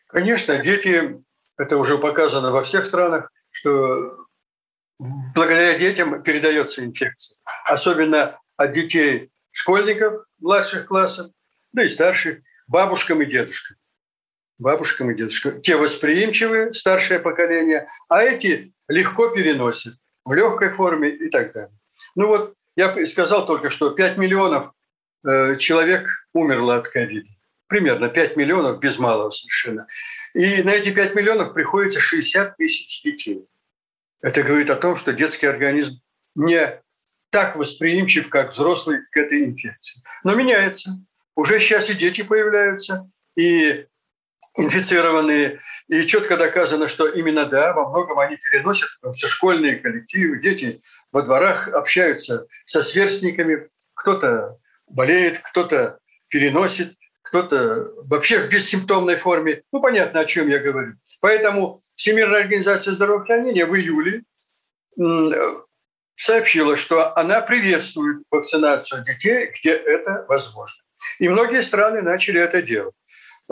[0.06, 1.22] Конечно, дети,
[1.58, 4.23] это уже показано во всех странах, что
[4.98, 7.38] благодаря детям передается инфекция.
[7.64, 11.30] Особенно от детей школьников младших классов,
[11.72, 13.76] да и старших, бабушкам и дедушкам.
[14.59, 15.61] Бабушкам и дедушкам.
[15.61, 21.76] Те восприимчивые, старшее поколение, а эти легко переносят в легкой форме и так далее.
[22.14, 24.72] Ну вот я сказал только что, 5 миллионов
[25.26, 27.28] э, человек умерло от ковида.
[27.66, 29.87] Примерно 5 миллионов, без малого совершенно.
[30.35, 33.46] И на эти 5 миллионов приходится 60 тысяч детей.
[34.24, 36.00] Это говорит о том, что детский организм
[36.34, 36.80] не
[37.28, 40.02] так восприимчив, как взрослый к этой инфекции.
[40.22, 40.98] Но меняется.
[41.37, 43.84] Уже сейчас и дети появляются, и
[44.56, 45.60] инфицированные.
[45.88, 50.80] И четко доказано, что именно да, во многом они переносят, потому что школьные коллективы, дети
[51.12, 53.68] во дворах общаются со сверстниками.
[53.92, 54.56] Кто-то
[54.88, 56.96] болеет, кто-то переносит,
[57.35, 59.62] кто-то вообще в бессимптомной форме.
[59.73, 60.92] Ну, понятно, о чем я говорю.
[61.20, 64.23] Поэтому Всемирная организация здравоохранения в июле
[66.14, 70.81] сообщила, что она приветствует вакцинацию детей, где это возможно.
[71.18, 72.94] И многие страны начали это делать.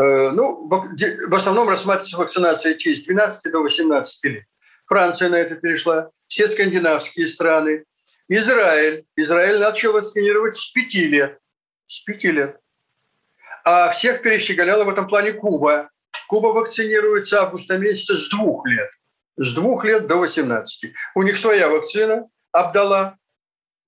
[0.00, 4.44] Э, ну, в основном рассматривается вакцинация детей с 12 до 18 лет.
[4.86, 7.84] Франция на это перешла, все скандинавские страны.
[8.28, 9.04] Израиль.
[9.16, 11.38] Израиль начал вакцинировать с 5 лет.
[11.86, 12.61] С 5 лет.
[13.64, 15.90] А всех перещеголяла в этом плане Куба.
[16.28, 18.90] Куба вакцинирует с августа месяца с двух лет.
[19.36, 20.92] С двух лет до 18.
[21.14, 23.16] У них своя вакцина, Абдала.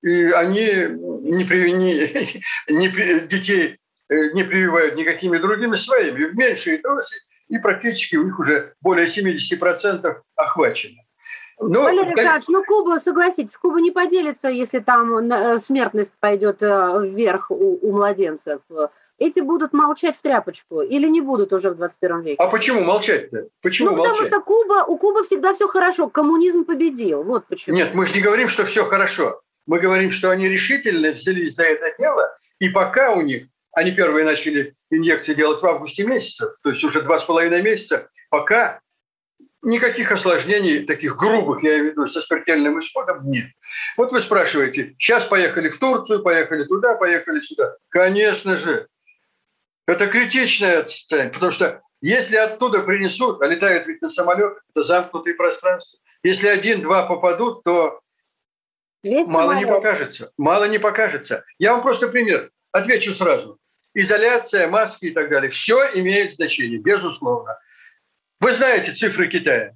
[0.02, 7.16] И они не, не, не, детей Э, не прививают никакими другими своими, в меньшей дозе,
[7.48, 11.00] и практически у них уже более 70% охвачено.
[11.58, 17.00] Но, Валерий Александрович, ну Куба, согласитесь, Куба не поделится, если там э, смертность пойдет э,
[17.02, 18.60] вверх у, у младенцев.
[19.18, 22.36] Эти будут молчать в тряпочку или не будут уже в 21 веке?
[22.42, 23.48] А почему молчать-то?
[23.62, 27.76] Почему ну, потому что Куба, у Кубы всегда все хорошо, коммунизм победил, вот почему.
[27.76, 29.40] Нет, мы же не говорим, что все хорошо.
[29.66, 34.24] Мы говорим, что они решительно взялись за это дело, и пока у них они первые
[34.24, 38.80] начали инъекции делать в августе месяце, то есть уже два с половиной месяца, пока
[39.62, 43.46] никаких осложнений, таких грубых, я имею в виду, со смертельным исходом нет.
[43.96, 47.76] Вот вы спрашиваете, сейчас поехали в Турцию, поехали туда, поехали сюда.
[47.88, 48.86] Конечно же,
[49.86, 55.34] это критичное состояние, потому что если оттуда принесут, а летают ведь на самолет, это замкнутые
[55.34, 58.00] пространства, если один-два попадут, то
[59.02, 59.68] Весь мало самолет.
[59.68, 60.32] не покажется.
[60.38, 61.44] Мало не покажется.
[61.58, 63.58] Я вам просто пример отвечу сразу
[63.94, 65.50] изоляция, маски и так далее.
[65.50, 67.58] Все имеет значение, безусловно.
[68.40, 69.74] Вы знаете цифры Китая.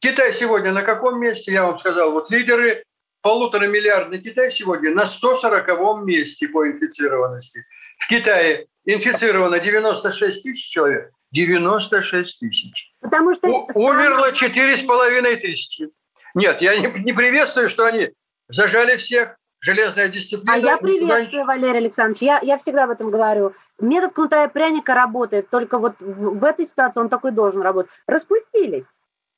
[0.00, 1.52] Китай сегодня на каком месте?
[1.52, 2.84] Я вам сказал, вот лидеры
[3.22, 7.66] полутора миллиардный Китай сегодня на 140 месте по инфицированности.
[7.98, 11.10] В Китае инфицировано 96 тысяч человек.
[11.32, 12.92] 96 тысяч.
[13.00, 15.88] Потому что У, умерло четыре с половиной тысячи.
[16.34, 18.10] Нет, я не, не приветствую, что они
[18.48, 20.54] зажали всех, железная дисциплина.
[20.54, 23.54] А я приветствую, Валерий Александрович, я, я всегда об этом говорю.
[23.78, 27.90] Метод кнута и пряника работает, только вот в, в этой ситуации он такой должен работать.
[28.06, 28.86] Распустились.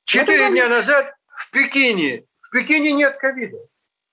[0.05, 3.59] Четыре дня назад в Пекине, в Пекине нет ковида.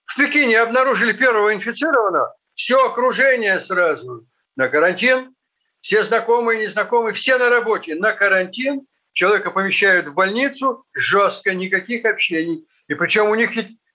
[0.10, 5.36] В Пекине обнаружили первого инфицированного, все окружение сразу на карантин,
[5.82, 12.68] все знакомые, незнакомые, все на работе на карантин, человека помещают в больницу, жестко, никаких общений.
[12.88, 13.52] И причем у них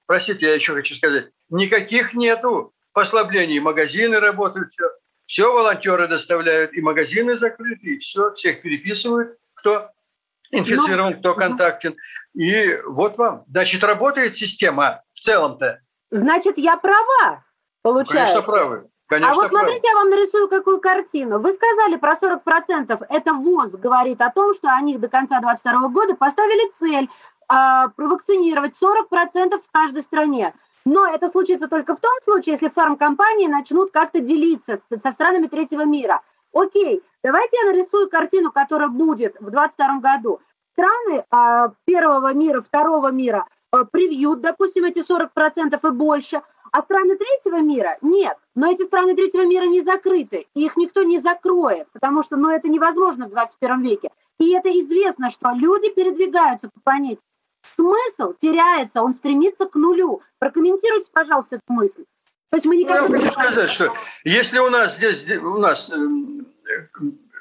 [0.07, 3.59] простите, я еще хочу сказать, никаких нету послаблений.
[3.59, 4.89] Магазины работают, все.
[5.27, 9.91] Все волонтеры доставляют, и магазины закрыты, и все, всех переписывают, кто
[10.51, 11.11] инфицирован, Но...
[11.11, 11.97] Ну, кто контактен.
[12.35, 13.45] И вот вам.
[13.49, 15.81] Значит, работает система в целом-то.
[16.11, 17.45] Значит, я права,
[17.83, 18.35] получается.
[18.35, 18.91] Конечно, правы.
[19.07, 19.89] Конечно, а вот смотрите, правы.
[19.89, 21.39] я вам нарисую какую картину.
[21.39, 23.07] Вы сказали про 40%.
[23.09, 27.11] Это ВОЗ говорит о том, что они до конца 2022 года поставили цель
[27.49, 30.55] а, провакцинировать 40% в каждой стране.
[30.87, 35.85] Но это случится только в том случае, если фармкомпании начнут как-то делиться со странами третьего
[35.85, 36.23] мира.
[36.53, 40.41] Окей, давайте я нарисую картину, которая будет в 2022 году.
[40.73, 47.17] Страны а, первого мира, второго мира а, привьют, допустим, эти 40% и больше, а страны
[47.17, 48.37] третьего мира нет.
[48.55, 52.51] Но эти страны третьего мира не закрыты, и их никто не закроет, потому что ну,
[52.51, 54.11] это невозможно в 21 веке.
[54.39, 57.21] И это известно, что люди передвигаются по планете
[57.65, 60.23] смысл теряется, он стремится к нулю.
[60.39, 62.05] Прокомментируйте, пожалуйста, эту мысль.
[62.51, 65.91] То есть мы никогда ну, я хочу сказать, что если у нас здесь, у нас
[65.91, 66.87] э,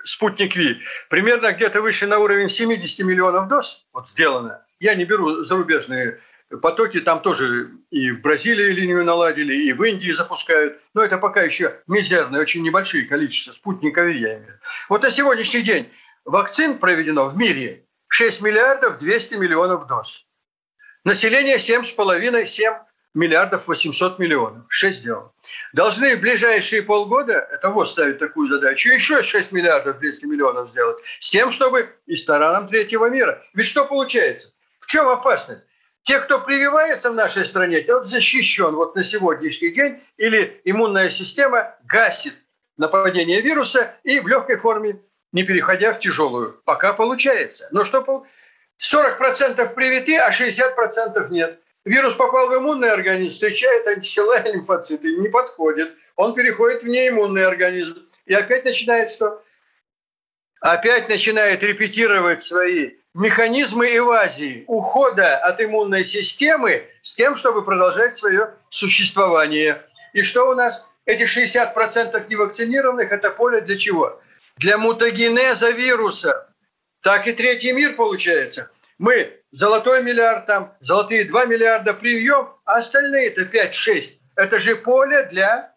[0.05, 5.41] спутник Ви примерно где-то выше на уровень 70 миллионов доз вот сделано, Я не беру
[5.43, 6.19] зарубежные
[6.61, 10.77] потоки, там тоже и в Бразилии линию наладили, и в Индии запускают.
[10.93, 14.59] Но это пока еще мизерное, очень небольшие количества спутниковые, я имею.
[14.89, 15.89] Вот на сегодняшний день
[16.25, 20.27] вакцин проведено в мире 6 миллиардов 200 миллионов доз.
[21.05, 22.77] Население 7,5-7
[23.13, 24.65] миллиардов 800 миллионов.
[24.67, 25.33] 6 сделал.
[25.71, 30.97] Должны в ближайшие полгода, это вот ставить такую задачу, еще 6 миллиардов 200 миллионов сделать,
[31.21, 33.41] с тем, чтобы и сторонам третьего мира.
[33.53, 34.53] Ведь что получается?
[34.93, 35.65] Чем опасность?
[36.03, 41.75] Те, кто прививается в нашей стране, тот защищен вот на сегодняшний день, или иммунная система
[41.85, 42.35] гасит
[42.77, 45.01] нападение вируса и в легкой форме,
[45.31, 46.61] не переходя в тяжелую.
[46.63, 47.67] Пока получается.
[47.71, 48.23] Но что
[48.77, 51.59] 40% привиты, а 60% нет.
[51.85, 55.91] Вирус попал в иммунный организм, встречает антитела и лимфоциты, не подходит.
[56.15, 57.97] Он переходит в неиммунный организм.
[58.27, 59.43] И опять начинает что?
[60.59, 68.53] Опять начинает репетировать свои механизмы эвазии, ухода от иммунной системы с тем, чтобы продолжать свое
[68.69, 69.83] существование.
[70.13, 70.87] И что у нас?
[71.05, 74.21] Эти 60% невакцинированных– это поле для чего?
[74.57, 76.47] Для мутагенеза вируса.
[77.01, 78.71] Так и третий мир получается.
[78.97, 84.11] Мы золотой миллиард, там, золотые 2 миллиарда привьем, а остальные-то 5-6.
[84.37, 85.73] Это же поле для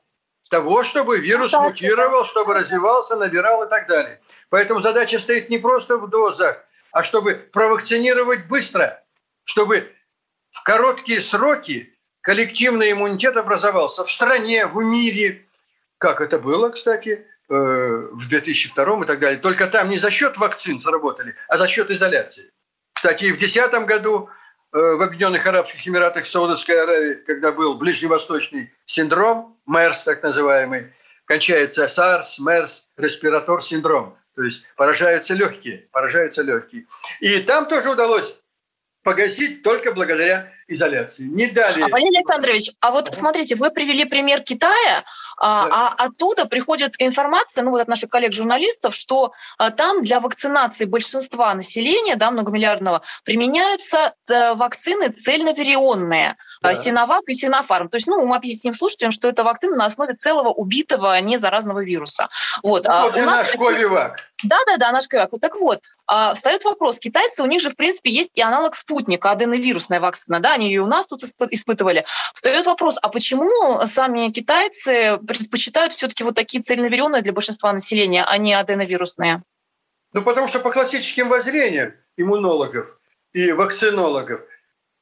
[0.49, 4.21] того, чтобы вирус мутировал, чтобы развивался, набирал и так далее.
[4.49, 6.65] Поэтому задача стоит не просто в дозах,
[6.97, 9.05] а чтобы провакцинировать быстро,
[9.45, 9.93] чтобы
[10.51, 15.47] в короткие сроки коллективный иммунитет образовался в стране, в мире,
[15.99, 19.39] как это было, кстати, э, в 2002 и так далее.
[19.39, 22.51] Только там не за счет вакцин сработали, а за счет изоляции.
[22.95, 24.31] Кстати, и в 2010 году
[24.73, 30.95] э, в Объединенных Арабских Эмиратах Саудовской Аравии, когда был ближневосточный синдром, МЕРС так называемый,
[31.27, 34.17] кончается SARS, MERS, респиратор синдром.
[34.37, 36.87] То есть поражаются легкие, поражаются легкие.
[37.21, 38.39] И там тоже удалось
[39.03, 41.25] погасить только благодаря изоляции.
[41.25, 41.83] Не дали.
[41.83, 45.05] А, Валерий Александрович, а вот смотрите, вы привели пример Китая,
[45.39, 45.95] а, да.
[45.99, 51.55] а оттуда приходит информация, ну вот от наших коллег-журналистов, что а, там для вакцинации большинства
[51.55, 56.71] населения, да, многомиллиардного, применяются а, вакцины цельноверионные, да.
[56.71, 57.89] а, Синовак и Синофарм.
[57.89, 62.29] То есть, ну, мы объясним слушателям, что это вакцина на основе целого убитого незаразного вируса.
[62.63, 63.51] Вот, ну, а, вот у нас...
[63.51, 64.21] наш Ковивак.
[64.43, 65.31] Да-да-да, наш Ковивак.
[65.41, 65.81] Так вот,
[66.35, 70.56] встает вопрос, китайцы, у них же, в принципе, есть и аналог спутника, аденовирусная вакцина, да,
[70.57, 72.05] они ее у нас тут испытывали.
[72.35, 78.37] Встает вопрос, а почему сами китайцы предпочитают все-таки вот такие цельноверенные для большинства населения, а
[78.39, 79.43] не аденовирусные?
[80.13, 82.99] Ну, потому что по классическим воззрениям иммунологов
[83.33, 84.41] и вакцинологов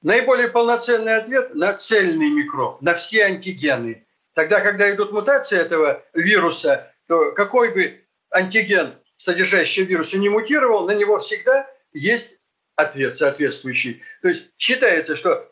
[0.03, 4.07] наиболее полноценный ответ на цельный микроб, на все антигены.
[4.35, 10.93] Тогда, когда идут мутации этого вируса, то какой бы антиген, содержащий вирус, не мутировал, на
[10.93, 12.38] него всегда есть
[12.77, 14.03] ответ соответствующий.
[14.23, 15.51] То есть считается, что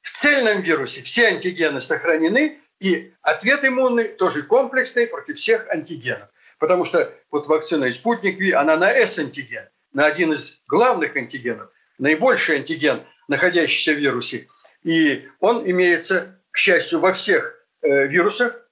[0.00, 6.28] в цельном вирусе все антигены сохранены, и ответ иммунный тоже комплексный против всех антигенов.
[6.58, 11.70] Потому что вот вакцина и спутник Ви, она на S-антиген, на один из главных антигенов,
[11.98, 14.48] наибольший антиген, находящийся в вирусе.
[14.82, 18.68] И он имеется, к счастью, во всех э, вирусах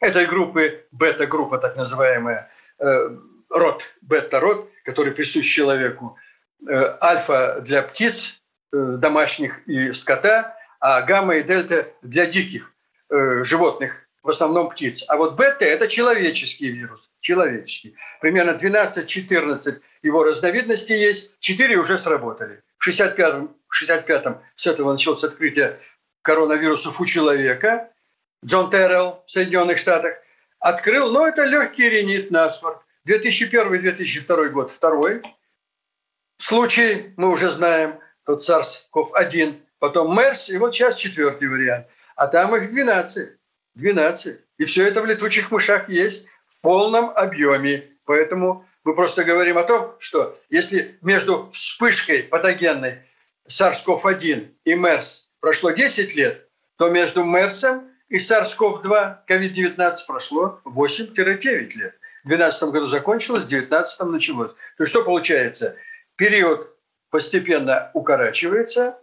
[0.00, 2.84] этой группы, бета-группа так называемая, э,
[3.50, 6.18] род, бета-род, который присущ человеку,
[7.00, 8.40] альфа для птиц,
[8.72, 12.72] э, домашних и скота, а гамма и дельта для диких
[13.10, 15.04] э, животных, в основном птиц.
[15.08, 17.94] А вот бета– это человеческий вирус, человеческий.
[18.20, 22.62] Примерно 12-14 его разновидностей есть, 4 уже сработали.
[22.78, 25.78] В 65-м, 65 с этого началось открытие
[26.22, 27.90] коронавирусов у человека.
[28.44, 30.14] Джон Террелл в Соединенных Штатах
[30.58, 32.82] открыл, но это легкий ринит, насморк.
[33.06, 35.22] 2001-2002 год второй.
[36.38, 41.86] Случай мы уже знаем, тот SARS-CoV-1 потом МЕРС, и вот сейчас четвертый вариант.
[42.16, 43.28] А там их 12.
[43.74, 44.40] 12.
[44.58, 47.90] И все это в летучих мышах есть в полном объеме.
[48.06, 53.02] Поэтому мы просто говорим о том, что если между вспышкой патогенной
[53.48, 61.94] SARS-CoV-1 и МЕРС прошло 10 лет, то между МЕРСом и SARS-CoV-2 COVID-19 прошло 8-9 лет.
[62.24, 64.52] В 2012 году закончилось, в 2019 началось.
[64.52, 65.76] То есть что получается?
[66.16, 66.76] Период
[67.10, 68.98] постепенно укорачивается,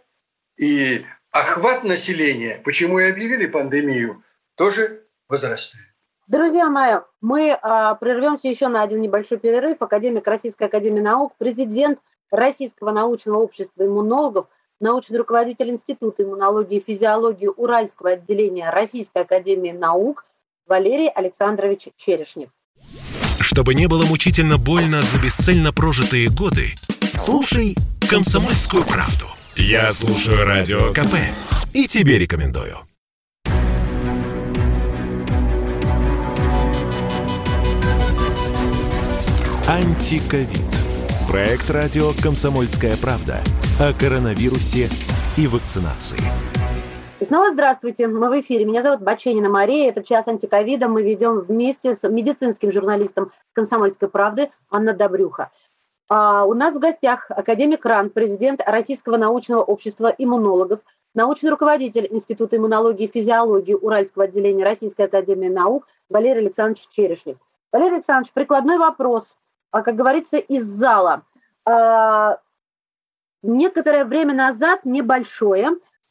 [0.56, 4.22] и охват населения, почему и объявили пандемию,
[4.54, 5.84] тоже возрастает.
[6.26, 9.76] Друзья мои, мы а, прервемся еще на один небольшой перерыв.
[9.80, 11.98] Академик Российской Академии Наук, президент
[12.30, 14.46] Российского научного общества иммунологов,
[14.80, 20.24] научный руководитель Института иммунологии и физиологии Уральского отделения Российской Академии Наук
[20.66, 22.50] Валерий Александрович Черешнев.
[23.40, 26.68] Чтобы не было мучительно больно за бесцельно прожитые годы,
[27.18, 27.76] слушай
[28.08, 29.26] «Комсомольскую правду».
[29.56, 31.14] Я слушаю Радио КП
[31.72, 32.76] и тебе рекомендую.
[39.68, 40.48] Антиковид.
[41.28, 43.40] Проект радио «Комсомольская правда»
[43.78, 44.90] о коронавирусе
[45.36, 46.18] и вакцинации.
[47.24, 48.08] снова здравствуйте.
[48.08, 48.64] Мы в эфире.
[48.64, 49.88] Меня зовут Баченина Мария.
[49.88, 50.88] Это час антиковида.
[50.88, 55.50] Мы ведем вместе с медицинским журналистом «Комсомольской правды» Анна Добрюха.
[56.08, 60.80] А у нас в гостях академик РАН, президент Российского научного общества иммунологов,
[61.14, 67.38] научный руководитель Института иммунологии и физиологии Уральского отделения Российской академии наук Валерий Александрович Черешник.
[67.72, 69.36] Валерий Александрович, прикладной вопрос,
[69.70, 71.22] а, как говорится, из зала.
[71.64, 72.38] А,
[73.42, 75.70] некоторое время назад, небольшое,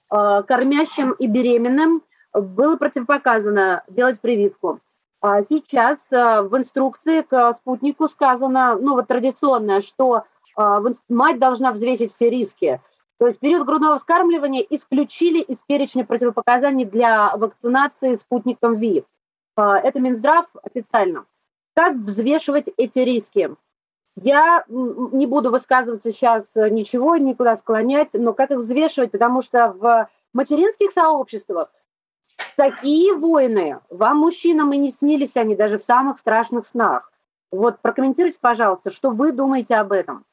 [0.10, 4.80] а, кормящим и беременным было противопоказано делать прививку.
[5.22, 10.24] А сейчас э, в инструкции к спутнику сказано, ну вот традиционное, что
[10.58, 12.82] э, мать должна взвесить все риски.
[13.20, 19.06] То есть период грудного вскармливания исключили из перечня противопоказаний для вакцинации спутником ВИ.
[19.58, 21.26] Э, это Минздрав официально.
[21.76, 23.56] Как взвешивать эти риски?
[24.16, 30.10] Я не буду высказываться сейчас ничего, никуда склонять, но как их взвешивать, потому что в
[30.34, 31.70] материнских сообществах
[32.58, 37.12] Такие войны вам, мужчинам, и не снились они даже в самых страшных снах.
[37.52, 40.26] Вот прокомментируйте, пожалуйста, что вы думаете об этом?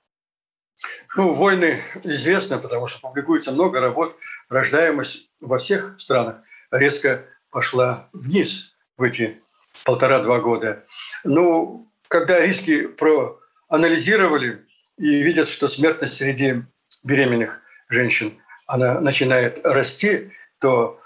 [1.17, 4.17] Ну, войны известны, потому что публикуется много работ.
[4.49, 9.43] Рождаемость во всех странах резко пошла вниз в эти
[9.85, 10.85] полтора-два года.
[11.25, 14.67] Ну, когда риски проанализировали
[14.97, 16.63] и видят, что смертность среди
[17.05, 20.98] беременных женщин она начинает расти, то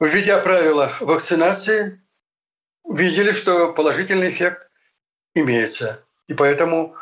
[0.00, 2.00] введя правила вакцинации,
[2.88, 4.70] видели, что положительный эффект
[5.34, 6.04] имеется.
[6.26, 6.96] И поэтому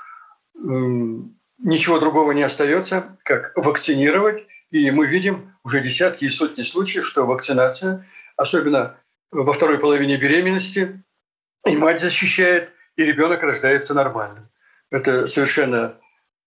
[0.55, 4.47] ничего другого не остается, как вакцинировать.
[4.71, 8.99] И мы видим уже десятки и сотни случаев, что вакцинация, особенно
[9.31, 11.03] во второй половине беременности,
[11.67, 14.49] и мать защищает, и ребенок рождается нормальным.
[14.91, 15.99] Это совершенно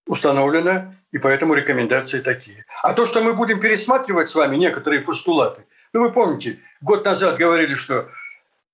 [0.08, 2.66] установлено, и поэтому рекомендации такие.
[2.84, 7.38] А то, что мы будем пересматривать с вами некоторые постулаты, ну, вы помните, год назад
[7.38, 8.10] говорили, что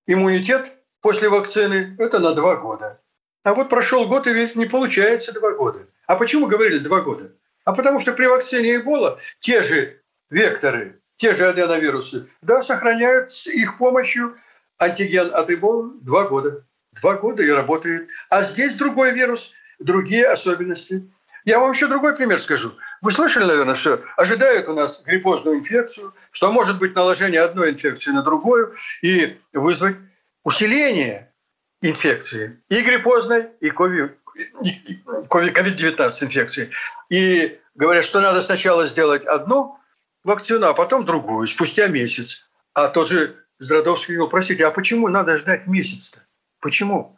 [0.06, 3.00] иммунитет после вакцины– это на два года.
[3.44, 5.86] А вот прошел год, и ведь не получается два года.
[6.06, 7.32] А почему говорили два года?
[7.64, 10.00] А потому что при вакцине Эбола те же
[10.30, 14.36] векторы, те же аденовирусы, да, сохраняют с их помощью
[14.78, 16.64] антиген от Эбола два года.
[16.92, 18.08] Два года и работает.
[18.30, 21.10] А здесь другой вирус, другие особенности.
[21.44, 22.72] Я вам еще другой пример скажу.
[23.00, 28.10] Вы слышали, наверное, что ожидают у нас гриппозную инфекцию, что может быть наложение одной инфекции
[28.10, 29.96] на другую и вызвать
[30.42, 31.32] усиление
[31.80, 36.70] инфекции и гриппозной, и COVID-19 инфекции.
[37.08, 39.78] И говорят, что надо сначала сделать одну
[40.24, 42.48] вакцину, а потом другую, спустя месяц.
[42.74, 46.20] А тот же Здрадовский говорил, простите, а почему надо ждать месяц-то?
[46.60, 47.16] Почему?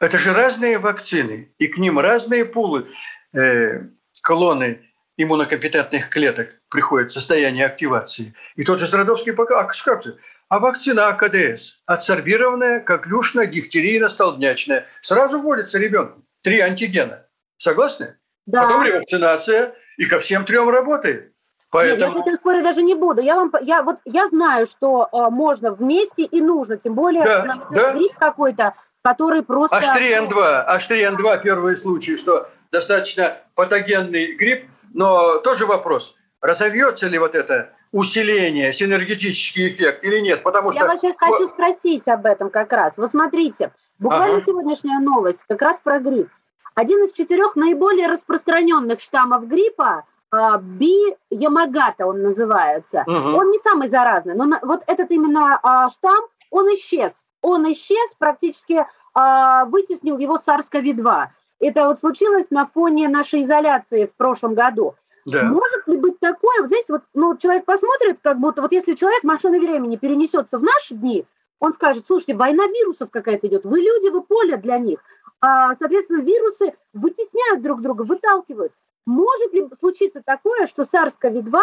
[0.00, 2.88] Это же разные вакцины, и к ним разные пулы
[3.32, 3.80] э,
[4.24, 4.80] колонны
[5.16, 8.34] иммунокомпетентных клеток приходит в состояние активации.
[8.56, 10.18] И тот же Страдовский пока, а как же?
[10.48, 16.22] А вакцина АКДС, адсорбированная, коклюшная, дифтерийно-столбнячная, сразу вводится ребенку.
[16.42, 17.26] Три антигена.
[17.58, 18.16] Согласны?
[18.46, 18.64] Да.
[18.64, 21.32] Потом ревакцинация, и ко всем трем работает.
[21.70, 22.06] Поэтому...
[22.06, 23.20] Нет, я с этим спорить даже не буду.
[23.20, 27.66] Я, вам, я, вот, я знаю, что э, можно вместе и нужно, тем более да,
[27.70, 27.92] да.
[27.92, 29.76] грипп какой-то, который просто...
[29.76, 37.70] H3N2, H3N2 первый случай, что достаточно патогенный грипп, но тоже вопрос, разовьется ли вот это
[37.92, 40.42] усиление, синергетический эффект или нет?
[40.42, 40.82] Потому что...
[40.82, 42.98] Я вас сейчас хочу спросить об этом как раз.
[42.98, 43.70] Вы смотрите,
[44.00, 44.46] буквально ага.
[44.46, 46.28] сегодняшняя новость как раз про грипп.
[46.74, 53.04] Один из четырех наиболее распространенных штаммов гриппа а, Би Ямагата он называется.
[53.06, 53.38] Угу.
[53.38, 57.22] Он не самый заразный, но вот этот именно а, штамм, он исчез.
[57.40, 61.26] Он исчез, практически а, вытеснил его SARS-CoV-2.
[61.60, 64.94] Это вот случилось на фоне нашей изоляции в прошлом году.
[65.26, 65.44] Да.
[65.44, 69.24] Может ли быть такое, вы знаете, вот ну, человек посмотрит, как будто вот если человек
[69.24, 71.24] машины времени перенесется в наши дни,
[71.60, 75.00] он скажет, слушайте, война вирусов какая-то идет, вы люди, вы поле для них.
[75.40, 78.72] А, соответственно, вирусы вытесняют друг друга, выталкивают.
[79.06, 81.60] Может ли случиться такое, что SARS-CoV-2,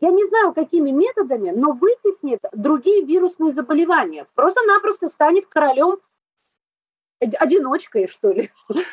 [0.00, 5.98] я не знаю, какими методами, но вытеснит другие вирусные заболевания, просто-напросто станет королем
[7.38, 8.50] одиночкой, что ли.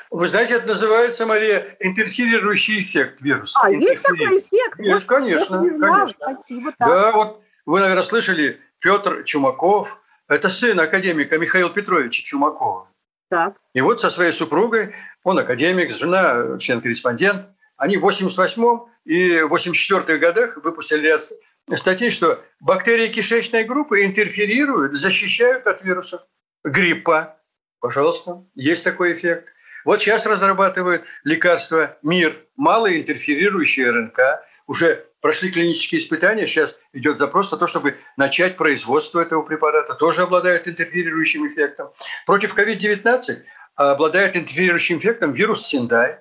[0.10, 3.60] Вы знаете, это называется, Мария, интерферирующий эффект вируса.
[3.62, 4.80] А, есть такой эффект?
[4.80, 5.56] Есть, конечно.
[5.56, 6.16] Я не знала, конечно.
[6.16, 6.72] спасибо.
[6.78, 6.88] Так.
[6.88, 12.88] Да, вот вы, наверное, слышали, Петр Чумаков, это сын академика Михаила Петровича Чумакова.
[13.30, 13.58] Так.
[13.74, 20.18] И вот со своей супругой, он академик, жена член-корреспондент, они в 88-м и в 84-х
[20.18, 21.22] годах выпустили ряд
[21.78, 26.22] статей, что бактерии кишечной группы интерферируют, защищают от вирусов
[26.64, 27.39] гриппа.
[27.80, 29.54] Пожалуйста, есть такой эффект.
[29.86, 34.20] Вот сейчас разрабатывают лекарство МИР, малоинтерферирующее РНК.
[34.68, 39.94] Уже прошли клинические испытания, сейчас идет запрос на то, чтобы начать производство этого препарата.
[39.94, 41.90] Тоже обладает интерферирующим эффектом.
[42.26, 43.44] Против COVID-19
[43.76, 46.20] обладает интерферирующим эффектом вирус Синдай.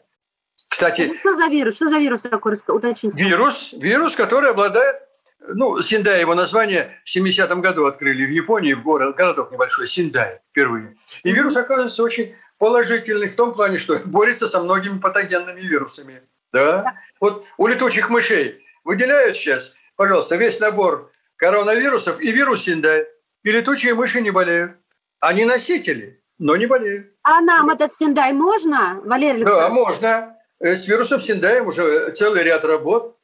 [0.69, 1.77] Кстати, что за вирус?
[1.77, 2.57] Что за вирус такой?
[2.69, 3.17] Уточните.
[3.17, 4.97] Вирус, вирус, который обладает
[5.41, 10.41] ну, Синдай, его название в 70-м году открыли в Японии, в город, городок небольшой, Синдай
[10.51, 10.97] впервые.
[11.23, 16.23] И вирус оказывается очень положительный в том плане, что борется со многими патогенными вирусами.
[16.53, 16.95] Да?
[17.21, 23.07] Вот у летучих мышей выделяют сейчас, пожалуйста, весь набор коронавирусов и вирус Синдай.
[23.45, 24.73] И летучие мыши не болеют.
[25.21, 27.13] Они носители, но не болеют.
[27.23, 30.37] А нам этот Синдай можно, Валерий Да, можно.
[30.61, 33.17] Э, с вирусом Синдаем уже целый ряд работ.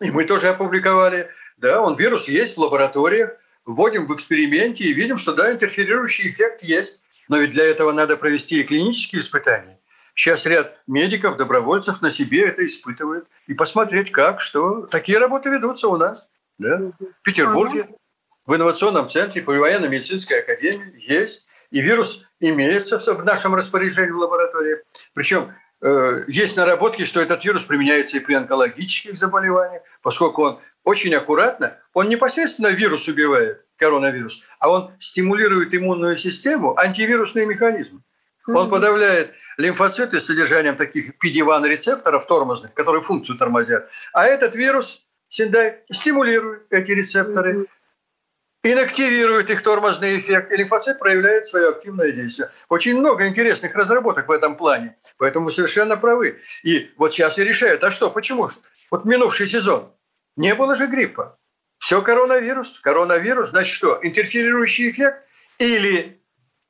[0.00, 3.30] И мы тоже опубликовали да, он вирус есть в лабораториях,
[3.64, 7.02] вводим в эксперименте и видим, что да, интерферирующий эффект есть.
[7.28, 9.80] Но ведь для этого надо провести и клинические испытания.
[10.14, 13.26] Сейчас ряд медиков, добровольцев на себе это испытывают.
[13.46, 14.86] И посмотреть, как, что.
[14.86, 16.30] Такие работы ведутся у нас.
[16.58, 16.78] Да?
[16.78, 17.88] В Петербурге,
[18.46, 21.46] в инновационном центре при военно-медицинской академии есть.
[21.70, 24.78] И вирус имеется в нашем распоряжении в лаборатории.
[25.12, 25.52] Причем
[25.82, 31.76] э, есть наработки, что этот вирус применяется и при онкологических заболеваниях, поскольку он очень аккуратно,
[31.92, 38.00] он непосредственно вирус убивает, коронавирус, а он стимулирует иммунную систему, антивирусные механизмы.
[38.46, 43.90] Он подавляет лимфоциты с содержанием таких PD-1 тормозных, которые функцию тормозят.
[44.12, 47.66] А этот вирус, Синдай, стимулирует эти рецепторы,
[48.62, 52.50] инактивирует их тормозный эффект, и лимфоцит проявляет свое активное действие.
[52.68, 56.38] Очень много интересных разработок в этом плане, поэтому совершенно правы.
[56.62, 58.48] И вот сейчас и решают, а что, почему?
[58.92, 59.90] Вот минувший сезон,
[60.36, 61.38] не было же гриппа.
[61.78, 62.78] Все коронавирус.
[62.80, 63.98] Коронавирус, значит что?
[64.02, 65.24] Интерферирующий эффект
[65.58, 66.20] или...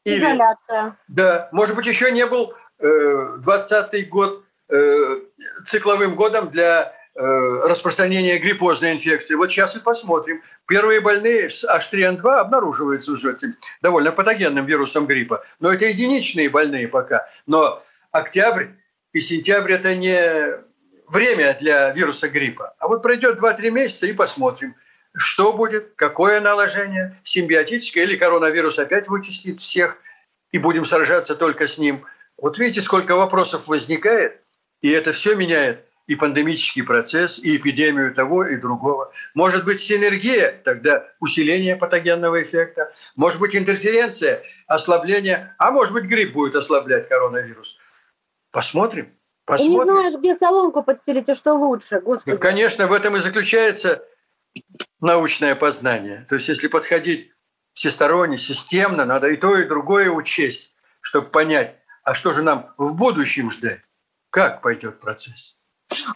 [0.04, 0.96] или Изоляция.
[1.08, 5.16] Да, может быть, еще не был э, 20-й год э,
[5.64, 7.20] цикловым годом для э,
[7.68, 9.34] распространения гриппозной инфекции.
[9.34, 10.42] Вот сейчас и посмотрим.
[10.66, 15.44] Первые больные с H3N2 обнаруживаются уже этим довольно патогенным вирусом гриппа.
[15.60, 17.26] Но это единичные больные пока.
[17.46, 18.66] Но октябрь
[19.12, 20.65] и сентябрь– это не
[21.09, 22.74] время для вируса гриппа.
[22.78, 24.74] А вот пройдет 2-3 месяца и посмотрим,
[25.16, 29.98] что будет, какое наложение, симбиотическое или коронавирус опять вытеснит всех,
[30.52, 32.04] и будем сражаться только с ним.
[32.36, 34.40] Вот видите, сколько вопросов возникает,
[34.80, 39.12] и это все меняет и пандемический процесс, и эпидемию того и другого.
[39.34, 42.92] Может быть синергия, тогда усиление патогенного эффекта.
[43.16, 47.80] Может быть интерференция, ослабление, а может быть грипп будет ослаблять коронавирус.
[48.52, 49.15] Посмотрим.
[49.47, 49.74] Посмотрим.
[49.74, 52.34] И не знаешь, где соломку подстелить, и что лучше, господи.
[52.34, 54.05] Ну, конечно, в этом и заключается
[55.01, 56.26] научное познание.
[56.28, 57.32] То есть, если подходить
[57.72, 62.97] всесторонне, системно, надо и то, и другое учесть, чтобы понять, а что же нам в
[62.97, 63.82] будущем ждать,
[64.30, 65.55] как пойдет процесс.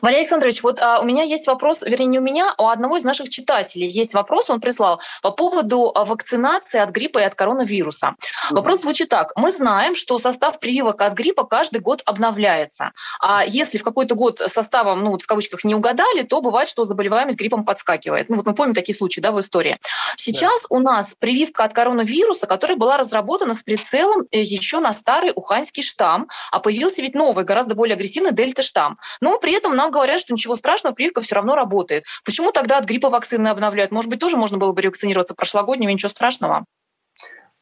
[0.02, 2.96] Валерий Александрович, вот а, у меня есть вопрос, вернее, не у меня, а у одного
[2.96, 7.34] из наших читателей есть вопрос, он прислал по поводу а, вакцинации от гриппа и от
[7.34, 8.14] коронавируса.
[8.18, 8.54] Mm-hmm.
[8.54, 9.32] Вопрос звучит так.
[9.36, 12.92] Мы знаем, что состав прививок от гриппа каждый год обновляется.
[13.20, 16.84] А если в какой-то год составом, ну вот в кавычках, не угадали, то бывает, что
[16.84, 18.28] заболеваемость гриппом подскакивает.
[18.28, 19.78] Ну вот мы помним такие случаи, да, в истории.
[20.16, 20.66] Сейчас yeah.
[20.70, 25.82] у нас прививка от коронавируса, которая была разработана с прицелом э, еще на старый уханьский
[25.82, 28.98] штамм, а появился ведь новый, гораздо более агрессивный дельта-штамм.
[29.20, 32.04] Но при этом нам говорят, что ничего страшного, прививка все равно работает.
[32.24, 33.92] Почему тогда от гриппа вакцины обновляют?
[33.92, 36.64] Может быть, тоже можно было бы ревакцинироваться прошлогоднего, ничего страшного?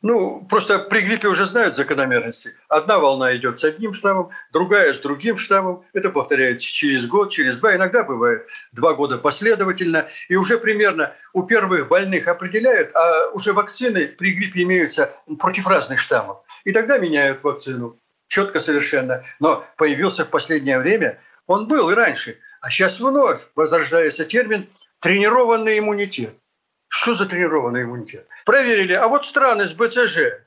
[0.00, 2.54] Ну, просто при гриппе уже знают закономерности.
[2.68, 5.84] Одна волна идет с одним штаммом, другая с другим штаммом.
[5.92, 7.74] Это повторяется через год, через два.
[7.74, 10.06] Иногда бывает два года последовательно.
[10.28, 15.98] И уже примерно у первых больных определяют, а уже вакцины при гриппе имеются против разных
[15.98, 16.38] штаммов.
[16.62, 17.98] И тогда меняют вакцину.
[18.28, 19.24] Четко совершенно.
[19.40, 21.18] Но появился в последнее время
[21.48, 22.38] он был и раньше.
[22.60, 24.68] А сейчас вновь возрождается термин
[25.00, 26.34] «тренированный иммунитет».
[26.88, 28.28] Что за тренированный иммунитет?
[28.44, 30.44] Проверили, а вот страны с БЦЖ.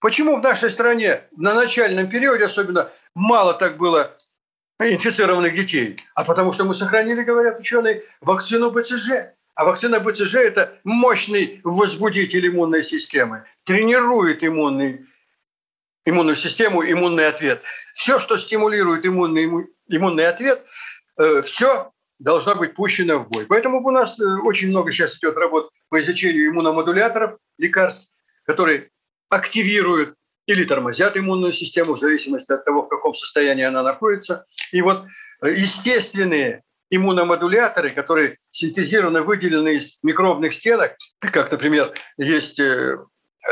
[0.00, 4.16] Почему в нашей стране на начальном периоде особенно мало так было
[4.80, 5.98] инфицированных детей?
[6.14, 9.34] А потому что мы сохранили, говорят ученые, вакцину БЦЖ.
[9.54, 15.06] А вакцина БЦЖ– это мощный возбудитель иммунной системы, тренирует иммунный,
[16.06, 17.62] иммунную систему, иммунный ответ.
[17.94, 20.64] Все, что стимулирует иммунный иммунный ответ,
[21.18, 23.46] э, все должно быть пущено в бой.
[23.46, 28.12] Поэтому у нас э, очень много сейчас идет работ по изучению иммуномодуляторов, лекарств,
[28.44, 28.90] которые
[29.28, 30.16] активируют
[30.46, 34.46] или тормозят иммунную систему в зависимости от того, в каком состоянии она находится.
[34.72, 35.04] И вот
[35.44, 42.60] э, естественные иммуномодуляторы, которые синтезированы, выделены из микробных стенок, как, например, есть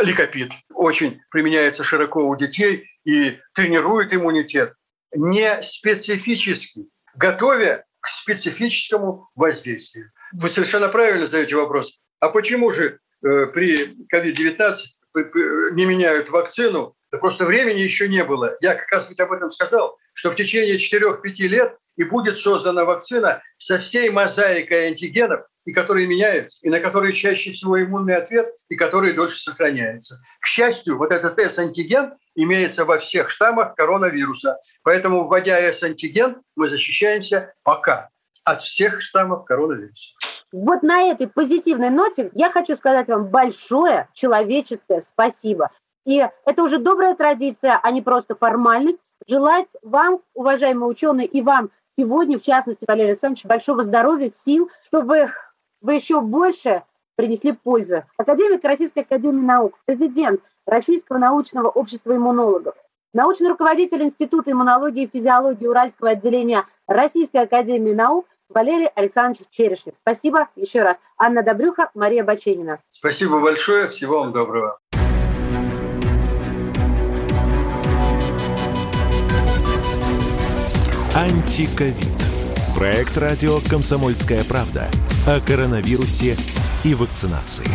[0.03, 4.75] ликопит, очень применяется широко у детей и тренирует иммунитет,
[5.15, 10.11] не специфически, готовя к специфическому воздействию.
[10.33, 12.01] Вы совершенно правильно задаете вопрос.
[12.19, 14.77] А почему же э, при COVID-19
[15.75, 16.97] не меняют вакцину?
[17.13, 18.57] Да просто времени еще не было.
[18.61, 22.85] Я как раз ведь об этом сказал, что в течение 4-5 лет и будет создана
[22.85, 28.47] вакцина со всей мозаикой антигенов, и которые меняются, и на которые чаще всего иммунный ответ,
[28.69, 30.21] и которые дольше сохраняются.
[30.41, 34.59] К счастью, вот этот S-антиген имеется во всех штаммах коронавируса.
[34.83, 38.11] Поэтому, вводя S-антиген, мы защищаемся пока
[38.45, 40.15] от всех штаммов коронавируса.
[40.53, 45.71] Вот на этой позитивной ноте я хочу сказать вам большое человеческое спасибо.
[46.05, 49.01] И это уже добрая традиция, а не просто формальность.
[49.29, 55.31] Желать вам, уважаемые ученые, и вам сегодня, в частности, Валерий Александрович, большого здоровья, сил, чтобы
[55.81, 56.83] вы еще больше
[57.17, 58.07] принесли пользы.
[58.17, 62.75] Академик Российской Академии Наук, президент Российского научного общества иммунологов,
[63.13, 69.95] научный руководитель Института иммунологии и физиологии Уральского отделения Российской Академии Наук Валерий Александрович Черешнев.
[69.97, 70.99] Спасибо еще раз.
[71.17, 72.81] Анна Добрюха, Мария Баченина.
[72.91, 73.89] Спасибо большое.
[73.89, 74.79] Всего вам доброго.
[81.15, 82.07] Антиковид.
[82.77, 84.89] Проект радио «Комсомольская правда»
[85.27, 86.37] о коронавирусе
[86.85, 87.67] и вакцинации.